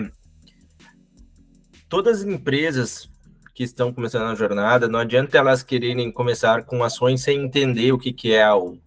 todas 1.88 2.20
as 2.20 2.26
empresas 2.26 3.08
que 3.54 3.64
estão 3.64 3.92
começando 3.92 4.30
a 4.30 4.34
jornada, 4.34 4.86
não 4.86 4.98
adianta 4.98 5.38
elas 5.38 5.62
quererem 5.62 6.12
começar 6.12 6.64
com 6.64 6.84
ações 6.84 7.22
sem 7.22 7.42
entender 7.42 7.90
o 7.92 7.98
que, 7.98 8.12
que 8.12 8.34
é 8.34 8.52
o, 8.52 8.78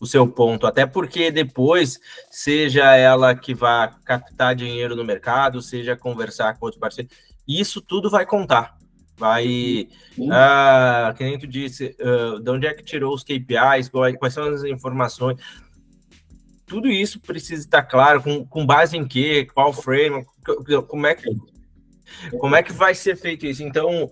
o 0.00 0.06
seu 0.06 0.26
ponto, 0.26 0.66
até 0.66 0.84
porque 0.84 1.30
depois, 1.30 2.00
seja 2.30 2.94
ela 2.96 3.34
que 3.36 3.54
vá 3.54 3.88
captar 4.04 4.54
dinheiro 4.54 4.96
no 4.96 5.04
mercado, 5.04 5.62
seja 5.62 5.96
conversar 5.96 6.58
com 6.58 6.66
outros 6.66 6.80
parceiros, 7.48 7.60
isso 7.60 7.80
tudo 7.80 8.10
vai 8.10 8.26
contar. 8.26 8.76
Vai, 9.16 9.88
ah, 10.30 11.12
que 11.16 11.24
nem 11.24 11.38
tu 11.38 11.46
disse, 11.46 11.96
uh, 11.98 12.38
de 12.38 12.50
onde 12.50 12.68
é 12.68 12.74
que 12.74 12.84
tirou 12.84 13.12
os 13.12 13.24
KPIs, 13.24 13.88
quais 14.18 14.32
são 14.32 14.44
as 14.44 14.62
informações. 14.62 15.40
Tudo 16.64 16.88
isso 16.88 17.18
precisa 17.20 17.64
estar 17.64 17.82
claro, 17.82 18.22
com, 18.22 18.46
com 18.46 18.64
base 18.64 18.96
em 18.96 19.08
quê, 19.08 19.48
qual 19.52 19.72
frame, 19.72 20.24
como 20.86 21.06
é 21.06 21.14
que 21.14 21.28
como 22.38 22.56
é 22.56 22.62
que 22.62 22.72
vai 22.72 22.94
ser 22.94 23.16
feito 23.16 23.46
isso? 23.46 23.62
Então, 23.62 24.10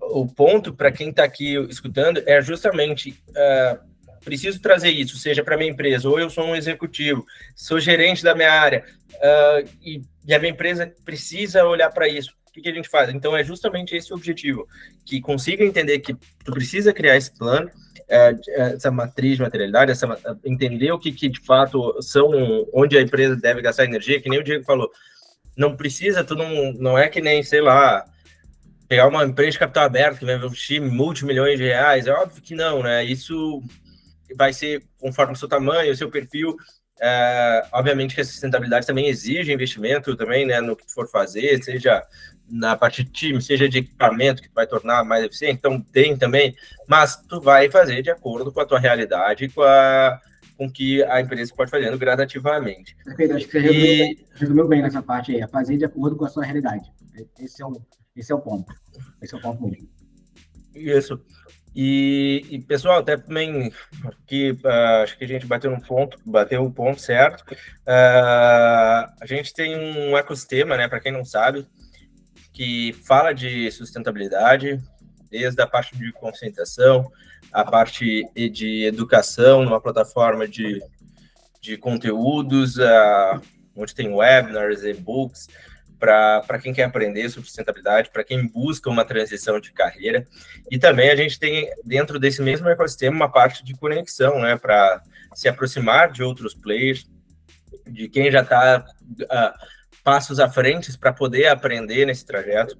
o 0.00 0.26
ponto 0.26 0.74
para 0.74 0.90
quem 0.90 1.10
está 1.10 1.24
aqui 1.24 1.54
escutando 1.68 2.22
é 2.26 2.40
justamente 2.40 3.10
uh, 3.30 3.78
preciso 4.26 4.60
trazer 4.60 4.90
isso, 4.90 5.16
seja 5.16 5.42
para 5.42 5.56
minha 5.56 5.70
empresa, 5.70 6.08
ou 6.08 6.20
eu 6.20 6.28
sou 6.28 6.44
um 6.44 6.54
executivo, 6.54 7.24
sou 7.54 7.80
gerente 7.80 8.22
da 8.22 8.34
minha 8.34 8.52
área, 8.52 8.84
uh, 9.14 9.68
e, 9.80 10.02
e, 10.26 10.34
a 10.34 10.38
minha 10.38 10.52
empresa 10.52 10.92
precisa 11.04 11.64
olhar 11.64 11.90
para 11.90 12.06
isso 12.08 12.36
que, 12.56 12.62
que 12.62 12.68
a 12.68 12.74
gente 12.74 12.88
faz? 12.88 13.10
Então, 13.10 13.36
é 13.36 13.44
justamente 13.44 13.94
esse 13.94 14.12
o 14.12 14.16
objetivo, 14.16 14.66
que 15.04 15.20
consiga 15.20 15.64
entender 15.64 15.98
que 16.00 16.14
tu 16.14 16.52
precisa 16.52 16.92
criar 16.92 17.16
esse 17.16 17.30
plano, 17.36 17.70
é, 18.08 18.34
essa 18.48 18.90
matriz 18.90 19.36
de 19.36 19.42
materialidade, 19.42 19.90
essa, 19.90 20.18
entender 20.44 20.90
o 20.92 20.98
que, 20.98 21.12
que, 21.12 21.28
de 21.28 21.40
fato 21.40 22.00
são, 22.00 22.30
onde 22.72 22.96
a 22.96 23.02
empresa 23.02 23.36
deve 23.36 23.60
gastar 23.60 23.84
energia, 23.84 24.20
que 24.20 24.30
nem 24.30 24.38
o 24.38 24.44
Diego 24.44 24.64
falou, 24.64 24.90
não 25.56 25.76
precisa, 25.76 26.24
tu 26.24 26.34
não, 26.34 26.72
não 26.74 26.98
é 26.98 27.08
que 27.08 27.20
nem, 27.20 27.42
sei 27.42 27.60
lá, 27.60 28.04
pegar 28.88 29.08
uma 29.08 29.24
empresa 29.24 29.52
de 29.52 29.58
capital 29.58 29.84
aberto 29.84 30.18
que 30.18 30.24
vai 30.24 30.36
investir 30.36 30.80
multimilhões 30.80 31.58
de 31.58 31.64
reais, 31.64 32.06
é 32.06 32.12
óbvio 32.12 32.42
que 32.42 32.54
não, 32.54 32.82
né? 32.82 33.04
Isso 33.04 33.62
vai 34.34 34.52
ser 34.52 34.82
conforme 34.98 35.32
o 35.32 35.36
seu 35.36 35.48
tamanho, 35.48 35.92
o 35.92 35.96
seu 35.96 36.10
perfil, 36.10 36.56
é, 37.00 37.66
obviamente 37.72 38.14
que 38.14 38.20
a 38.20 38.24
sustentabilidade 38.24 38.86
também 38.86 39.08
exige 39.08 39.52
investimento 39.52 40.16
também, 40.16 40.46
né, 40.46 40.60
no 40.60 40.74
que 40.74 40.90
for 40.90 41.08
fazer, 41.08 41.62
seja 41.62 42.02
na 42.48 42.76
parte 42.76 43.04
de 43.04 43.10
time, 43.10 43.42
seja 43.42 43.68
de 43.68 43.78
equipamento 43.78 44.40
que 44.40 44.48
vai 44.54 44.66
tornar 44.66 45.04
mais 45.04 45.24
eficiente, 45.24 45.58
então 45.58 45.80
tem 45.80 46.16
também, 46.16 46.54
mas 46.88 47.16
tu 47.16 47.40
vai 47.40 47.70
fazer 47.70 48.02
de 48.02 48.10
acordo 48.10 48.52
com 48.52 48.60
a 48.60 48.66
tua 48.66 48.78
realidade, 48.78 49.48
com 49.48 49.62
a 49.62 50.20
com 50.56 50.70
que 50.70 51.02
a 51.04 51.20
empresa 51.20 51.52
pode 51.54 51.70
fazendo 51.70 51.98
gradativamente. 51.98 52.96
Perfeito, 53.04 53.34
acho 53.34 53.46
que 53.46 53.52
você 53.52 53.60
resumiu, 53.60 54.26
resumiu 54.34 54.68
bem 54.68 54.82
nessa 54.82 55.02
parte 55.02 55.32
aí, 55.32 55.40
é 55.42 55.46
fazer 55.46 55.76
de 55.76 55.84
acordo 55.84 56.16
com 56.16 56.24
a 56.24 56.28
sua 56.28 56.44
realidade. 56.44 56.90
Esse 57.38 57.62
é 57.62 57.66
o, 57.66 57.78
esse 58.16 58.32
é 58.32 58.34
o 58.34 58.40
ponto. 58.40 58.72
Esse 59.20 59.34
é 59.34 59.38
o 59.38 59.40
ponto 59.40 59.62
mesmo. 59.68 59.88
Isso. 60.74 61.20
E, 61.78 62.46
e, 62.48 62.58
pessoal, 62.58 63.00
até 63.00 63.18
também 63.18 63.70
que 64.26 64.52
uh, 64.52 65.02
acho 65.02 65.18
que 65.18 65.24
a 65.24 65.28
gente 65.28 65.44
bateu 65.44 65.70
um 65.70 65.78
ponto, 65.78 66.18
bateu 66.24 66.64
o 66.64 66.72
ponto 66.72 67.02
certo. 67.02 67.42
Uh, 67.52 69.12
a 69.20 69.24
gente 69.26 69.52
tem 69.52 69.76
um 69.76 70.16
ecossistema, 70.16 70.74
né? 70.78 70.88
Para 70.88 71.00
quem 71.00 71.12
não 71.12 71.22
sabe, 71.22 71.66
que 72.54 72.94
fala 73.06 73.34
de 73.34 73.70
sustentabilidade, 73.70 74.80
desde 75.30 75.60
a 75.60 75.66
parte 75.66 75.94
de 75.98 76.10
conscientização, 76.12 77.12
a 77.52 77.62
parte 77.62 78.26
de 78.34 78.84
educação, 78.86 79.62
numa 79.62 79.78
plataforma 79.78 80.48
de, 80.48 80.82
de 81.60 81.76
conteúdos, 81.76 82.78
uh, 82.78 83.38
onde 83.76 83.94
tem 83.94 84.14
webinars, 84.14 84.82
e-books, 84.82 85.50
para 85.98 86.58
quem 86.62 86.72
quer 86.72 86.84
aprender 86.84 87.28
sobre 87.28 87.48
sustentabilidade, 87.48 88.10
para 88.10 88.24
quem 88.24 88.46
busca 88.46 88.90
uma 88.90 89.04
transição 89.04 89.58
de 89.60 89.72
carreira. 89.72 90.26
E 90.70 90.78
também 90.78 91.10
a 91.10 91.16
gente 91.16 91.38
tem, 91.38 91.70
dentro 91.84 92.18
desse 92.18 92.42
mesmo 92.42 92.68
ecossistema, 92.68 93.16
uma 93.16 93.30
parte 93.30 93.64
de 93.64 93.74
conexão, 93.74 94.40
né, 94.40 94.56
para 94.56 95.02
se 95.34 95.48
aproximar 95.48 96.10
de 96.10 96.22
outros 96.22 96.54
players, 96.54 97.06
de 97.86 98.08
quem 98.08 98.30
já 98.30 98.42
está 98.42 98.84
uh, 99.10 99.66
passos 100.02 100.38
à 100.38 100.48
frente 100.48 100.96
para 100.98 101.12
poder 101.12 101.46
aprender 101.46 102.06
nesse 102.06 102.24
trajeto. 102.24 102.76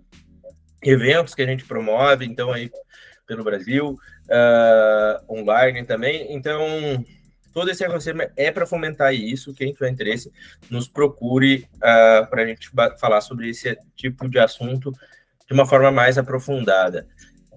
Eventos 0.82 1.34
que 1.34 1.42
a 1.42 1.46
gente 1.46 1.64
promove, 1.64 2.24
então, 2.24 2.52
aí 2.52 2.70
pelo 3.26 3.42
Brasil, 3.42 3.98
uh, 4.28 5.32
online 5.32 5.84
também. 5.84 6.32
Então, 6.32 7.04
todo 7.56 7.70
esse 7.70 7.82
ecossistema 7.82 8.28
é 8.36 8.50
para 8.50 8.66
fomentar 8.66 9.14
isso. 9.14 9.54
Quem 9.54 9.72
tiver 9.72 9.88
interesse, 9.88 10.30
nos 10.68 10.86
procure 10.86 11.66
uh, 11.76 12.28
para 12.28 12.42
a 12.42 12.46
gente 12.46 12.70
falar 13.00 13.22
sobre 13.22 13.48
esse 13.48 13.74
tipo 13.96 14.28
de 14.28 14.38
assunto 14.38 14.92
de 15.46 15.54
uma 15.54 15.64
forma 15.64 15.90
mais 15.90 16.18
aprofundada. 16.18 17.06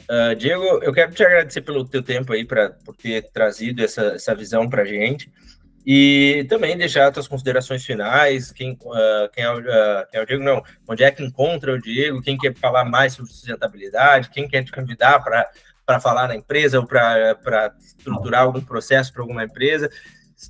Uh, 0.09 0.33
Diego, 0.37 0.63
eu 0.81 0.93
quero 0.93 1.11
te 1.11 1.21
agradecer 1.21 1.59
pelo 1.63 1.83
teu 1.83 2.01
tempo 2.01 2.31
aí, 2.31 2.45
pra, 2.45 2.69
por 2.69 2.95
ter 2.95 3.23
trazido 3.23 3.83
essa, 3.83 4.13
essa 4.13 4.33
visão 4.33 4.69
para 4.69 4.83
a 4.83 4.85
gente. 4.85 5.29
E 5.85 6.45
também 6.47 6.77
deixar 6.77 7.13
suas 7.13 7.27
considerações 7.27 7.83
finais, 7.83 8.53
quem, 8.53 8.79
uh, 8.81 9.29
quem, 9.33 9.43
é 9.43 9.51
o, 9.51 9.59
uh, 9.59 10.07
quem, 10.09 10.19
é 10.21 10.23
o, 10.23 10.25
Diego, 10.25 10.43
não, 10.45 10.63
onde 10.87 11.03
é 11.03 11.11
que 11.11 11.21
encontra 11.21 11.73
o 11.73 11.81
Diego, 11.81 12.21
quem 12.21 12.37
quer 12.37 12.55
falar 12.55 12.85
mais 12.85 13.13
sobre 13.13 13.33
sustentabilidade, 13.33 14.29
quem 14.29 14.47
quer 14.47 14.63
te 14.63 14.71
convidar 14.71 15.21
para 15.21 15.49
falar 15.97 16.27
na 16.27 16.35
empresa 16.35 16.77
ou 16.77 16.85
para 16.85 17.73
estruturar 17.79 18.41
algum 18.41 18.59
processo 18.59 19.13
para 19.13 19.21
alguma 19.21 19.45
empresa. 19.45 19.89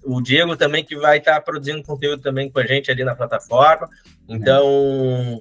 O 0.03 0.19
Diego 0.19 0.57
também 0.57 0.83
que 0.83 0.95
vai 0.95 1.19
estar 1.19 1.35
tá 1.35 1.41
produzindo 1.41 1.83
conteúdo 1.83 2.23
também 2.23 2.49
com 2.49 2.59
a 2.59 2.65
gente 2.65 2.89
ali 2.89 3.03
na 3.03 3.15
plataforma. 3.15 3.87
Então, 4.27 5.39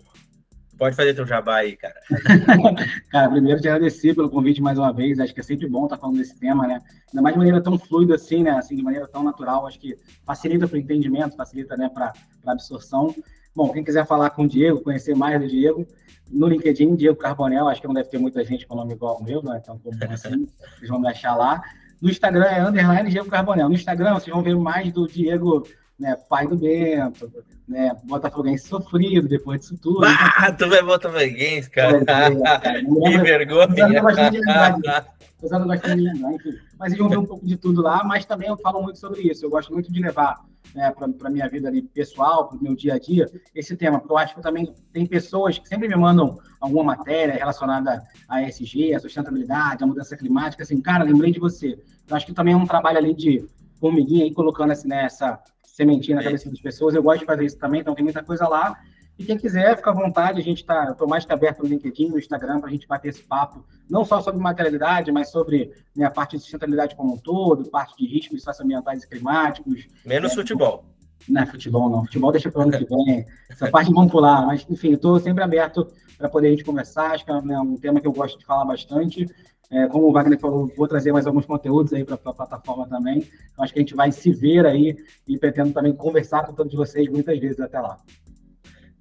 Pode 0.78 0.94
fazer 0.94 1.12
teu 1.12 1.26
jabá 1.26 1.56
aí, 1.56 1.76
cara. 1.76 2.00
cara, 3.10 3.28
primeiro 3.28 3.60
te 3.60 3.68
agradecer 3.68 4.14
pelo 4.14 4.30
convite 4.30 4.62
mais 4.62 4.78
uma 4.78 4.92
vez. 4.92 5.18
Acho 5.18 5.34
que 5.34 5.40
é 5.40 5.42
sempre 5.42 5.68
bom 5.68 5.84
estar 5.84 5.96
falando 5.96 6.18
desse 6.18 6.38
tema, 6.38 6.68
né? 6.68 6.80
Ainda 7.08 7.20
mais 7.20 7.34
de 7.34 7.38
maneira 7.38 7.60
tão 7.60 7.76
fluida 7.76 8.14
assim, 8.14 8.44
né? 8.44 8.52
Assim, 8.52 8.76
de 8.76 8.82
maneira 8.82 9.08
tão 9.08 9.24
natural. 9.24 9.66
Acho 9.66 9.80
que 9.80 9.96
facilita 10.24 10.68
para 10.68 10.76
o 10.76 10.78
entendimento, 10.78 11.36
facilita, 11.36 11.76
né, 11.76 11.90
para 11.92 12.12
a 12.46 12.52
absorção. 12.52 13.12
Bom, 13.54 13.72
quem 13.72 13.82
quiser 13.82 14.06
falar 14.06 14.30
com 14.30 14.44
o 14.44 14.48
Diego, 14.48 14.80
conhecer 14.80 15.16
mais 15.16 15.40
do 15.40 15.48
Diego, 15.48 15.84
no 16.30 16.46
LinkedIn, 16.46 16.94
Diego 16.94 17.18
Carbonel, 17.18 17.66
acho 17.66 17.80
que 17.80 17.88
não 17.88 17.94
deve 17.94 18.08
ter 18.08 18.18
muita 18.18 18.44
gente 18.44 18.64
com 18.64 18.76
nome 18.76 18.94
igual 18.94 19.16
ao 19.16 19.24
meu, 19.24 19.42
né? 19.42 19.58
Então, 19.60 19.80
como 19.80 19.96
assim, 20.12 20.46
vocês 20.78 20.88
vão 20.88 21.00
me 21.00 21.08
achar 21.08 21.34
lá. 21.34 21.60
No 22.00 22.08
Instagram 22.08 22.44
é 22.44 22.64
underline 22.64 23.10
Diego 23.10 23.28
Carbonel. 23.28 23.68
No 23.68 23.74
Instagram, 23.74 24.14
vocês 24.14 24.32
vão 24.32 24.44
ver 24.44 24.54
mais 24.54 24.92
do 24.92 25.08
Diego 25.08 25.66
né, 25.98 26.16
pai 26.28 26.46
do 26.46 26.56
Bento, 26.56 27.30
né, 27.66 27.96
Botafoguense 28.04 28.68
sofrido 28.68 29.28
depois 29.28 29.60
disso 29.60 29.78
tudo. 29.78 30.04
Ah, 30.04 30.52
tu 30.52 30.68
vai 30.68 30.82
Botafoguense, 30.82 31.68
cara. 31.70 32.04
cara. 32.04 32.34
que 32.80 33.18
vergonha. 33.18 33.64
Apesar 33.64 33.88
de 33.88 33.96
eu 33.96 34.02
gostar 35.66 35.94
de 35.94 36.00
lembrar, 36.02 36.32
enfim. 36.34 36.54
Mas 36.78 36.92
eles 36.92 36.98
vão 36.98 37.08
ver 37.08 37.18
um 37.18 37.26
pouco 37.26 37.46
de 37.46 37.56
tudo 37.56 37.82
lá, 37.82 38.04
mas 38.04 38.24
também 38.24 38.48
eu 38.48 38.56
falo 38.56 38.82
muito 38.82 38.98
sobre 38.98 39.22
isso. 39.22 39.44
Eu 39.44 39.50
gosto 39.50 39.72
muito 39.72 39.92
de 39.92 40.00
levar 40.00 40.40
né, 40.74 40.92
para 40.92 41.28
a 41.28 41.30
minha 41.30 41.48
vida 41.48 41.68
ali 41.68 41.82
pessoal, 41.82 42.48
para 42.48 42.58
o 42.58 42.62
meu 42.62 42.74
dia 42.74 42.94
a 42.94 42.98
dia, 42.98 43.30
esse 43.54 43.76
tema, 43.76 43.98
porque 43.98 44.12
eu 44.12 44.18
acho 44.18 44.34
que 44.34 44.42
também 44.42 44.72
tem 44.92 45.06
pessoas 45.06 45.58
que 45.58 45.68
sempre 45.68 45.88
me 45.88 45.96
mandam 45.96 46.38
alguma 46.60 46.84
matéria 46.84 47.34
relacionada 47.34 48.02
a 48.28 48.42
ESG, 48.42 48.94
a 48.94 49.00
sustentabilidade, 49.00 49.82
a 49.82 49.86
mudança 49.86 50.16
climática, 50.16 50.62
assim, 50.62 50.80
cara, 50.80 51.04
lembrei 51.04 51.32
de 51.32 51.40
você. 51.40 51.78
Eu 52.08 52.16
acho 52.16 52.26
que 52.26 52.34
também 52.34 52.54
é 52.54 52.56
um 52.56 52.66
trabalho 52.66 52.98
ali 52.98 53.14
de 53.14 53.44
formiguinha 53.80 54.24
aí 54.24 54.32
colocando 54.32 54.72
assim, 54.72 54.88
nessa 54.88 55.38
sementinha 55.78 56.16
na 56.16 56.24
cabeça 56.24 56.50
das 56.50 56.60
pessoas. 56.60 56.94
Eu 56.94 57.02
gosto 57.02 57.20
de 57.20 57.26
fazer 57.26 57.44
isso 57.44 57.56
também, 57.56 57.80
então 57.80 57.94
tem 57.94 58.02
muita 58.02 58.22
coisa 58.22 58.48
lá. 58.48 58.76
E 59.16 59.24
quem 59.24 59.38
quiser, 59.38 59.76
fica 59.76 59.90
à 59.90 59.94
vontade, 59.94 60.40
a 60.40 60.44
gente 60.44 60.58
está, 60.58 60.86
eu 60.86 60.92
estou 60.92 61.08
mais 61.08 61.24
que 61.24 61.32
aberto 61.32 61.62
no 61.62 61.68
LinkedIn, 61.68 62.08
no 62.08 62.18
Instagram, 62.18 62.60
para 62.60 62.68
a 62.68 62.72
gente 62.72 62.86
bater 62.86 63.08
esse 63.08 63.22
papo, 63.22 63.64
não 63.88 64.04
só 64.04 64.20
sobre 64.20 64.40
materialidade, 64.40 65.10
mas 65.10 65.30
sobre 65.30 65.72
né, 65.96 66.04
a 66.04 66.10
parte 66.10 66.36
de 66.36 66.42
sustentabilidade 66.42 66.94
como 66.94 67.14
um 67.14 67.16
todo, 67.16 67.68
parte 67.68 67.96
de 67.96 68.06
riscos 68.06 68.42
socioambientais 68.42 69.04
e 69.04 69.08
climáticos. 69.08 69.86
Menos 70.04 70.32
é, 70.32 70.34
futebol. 70.34 70.84
Não 71.28 71.42
é 71.42 71.46
futebol, 71.46 71.88
não. 71.88 72.04
Futebol 72.04 72.32
deixa 72.32 72.50
para 72.50 72.60
o 72.60 72.62
ano 72.62 72.72
que 72.72 72.84
vem. 72.84 73.26
Essa 73.48 73.70
parte 73.70 73.92
vamos 73.92 74.10
pular. 74.10 74.46
Mas, 74.46 74.66
enfim, 74.68 74.92
estou 74.92 75.18
sempre 75.18 75.42
aberto 75.42 75.88
para 76.16 76.28
poder 76.28 76.48
a 76.48 76.50
gente 76.50 76.64
conversar. 76.64 77.12
Acho 77.12 77.24
que 77.24 77.30
é 77.30 77.42
né, 77.42 77.58
um 77.58 77.76
tema 77.76 78.00
que 78.00 78.06
eu 78.06 78.12
gosto 78.12 78.38
de 78.38 78.44
falar 78.44 78.64
bastante. 78.64 79.26
É, 79.70 79.86
como 79.86 80.06
o 80.06 80.12
Wagner 80.12 80.38
falou, 80.38 80.66
vou 80.74 80.88
trazer 80.88 81.12
mais 81.12 81.26
alguns 81.26 81.44
conteúdos 81.44 81.92
aí 81.92 82.02
para 82.02 82.14
a 82.14 82.34
plataforma 82.34 82.88
também. 82.88 83.18
Então, 83.52 83.64
acho 83.64 83.72
que 83.72 83.78
a 83.78 83.82
gente 83.82 83.94
vai 83.94 84.10
se 84.10 84.32
ver 84.32 84.64
aí 84.64 84.96
e 85.26 85.38
pretendo 85.38 85.72
também 85.72 85.94
conversar 85.94 86.46
com 86.46 86.54
todos 86.54 86.72
vocês 86.74 87.08
muitas 87.08 87.38
vezes 87.38 87.60
até 87.60 87.78
lá. 87.78 87.98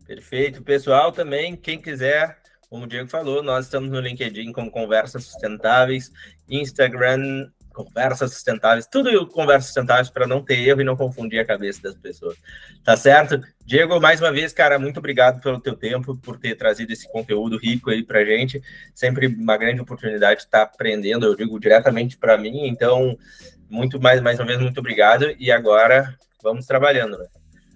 Perfeito. 0.06 0.62
Pessoal, 0.62 1.12
também, 1.12 1.56
quem 1.56 1.82
quiser, 1.82 2.38
como 2.69 2.84
o 2.84 2.88
Diego 2.88 3.10
falou, 3.10 3.41
nós 3.41 3.65
estamos 3.65 3.89
no 3.89 3.99
LinkedIn 3.99 4.51
como 4.51 4.69
Conversas 4.69 5.23
Sustentáveis, 5.23 6.12
Instagram, 6.49 7.49
Conversas 7.77 8.33
Sustentáveis, 8.33 8.87
tudo 8.87 9.27
Conversas 9.27 9.65
Sustentáveis 9.65 10.09
para 10.09 10.25
não 10.25 10.43
ter 10.43 10.67
erro 10.67 10.81
e 10.81 10.83
não 10.83 10.97
confundir 10.97 11.39
a 11.39 11.45
cabeça 11.45 11.81
das 11.83 11.95
pessoas. 11.95 12.35
Tá 12.83 12.97
certo? 12.97 13.39
Diego, 13.63 13.99
mais 14.01 14.19
uma 14.19 14.31
vez, 14.31 14.51
cara, 14.51 14.79
muito 14.79 14.97
obrigado 14.97 15.39
pelo 15.41 15.59
teu 15.59 15.75
tempo, 15.75 16.17
por 16.17 16.39
ter 16.39 16.55
trazido 16.55 16.91
esse 16.91 17.07
conteúdo 17.11 17.57
rico 17.57 17.91
aí 17.91 18.03
para 18.03 18.25
gente. 18.25 18.61
Sempre 18.95 19.27
uma 19.27 19.57
grande 19.57 19.79
oportunidade 19.79 20.39
de 20.39 20.45
estar 20.45 20.63
aprendendo, 20.63 21.27
eu 21.27 21.35
digo 21.35 21.59
diretamente 21.59 22.17
para 22.17 22.35
mim, 22.35 22.67
então, 22.67 23.15
muito 23.69 24.01
mais, 24.01 24.21
mais 24.21 24.39
uma 24.39 24.47
vez, 24.47 24.59
muito 24.59 24.79
obrigado. 24.79 25.35
E 25.37 25.51
agora, 25.51 26.15
vamos 26.41 26.65
trabalhando, 26.65 27.17
né? 27.17 27.27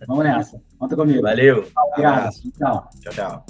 Vamos 0.08 0.24
nessa. 0.24 0.60
Conta 0.80 0.96
comigo. 0.96 1.22
Valeu. 1.22 1.70
Obrigado. 1.92 2.32
Tchau. 2.58 2.90
Tchau, 3.02 3.14
tchau. 3.14 3.46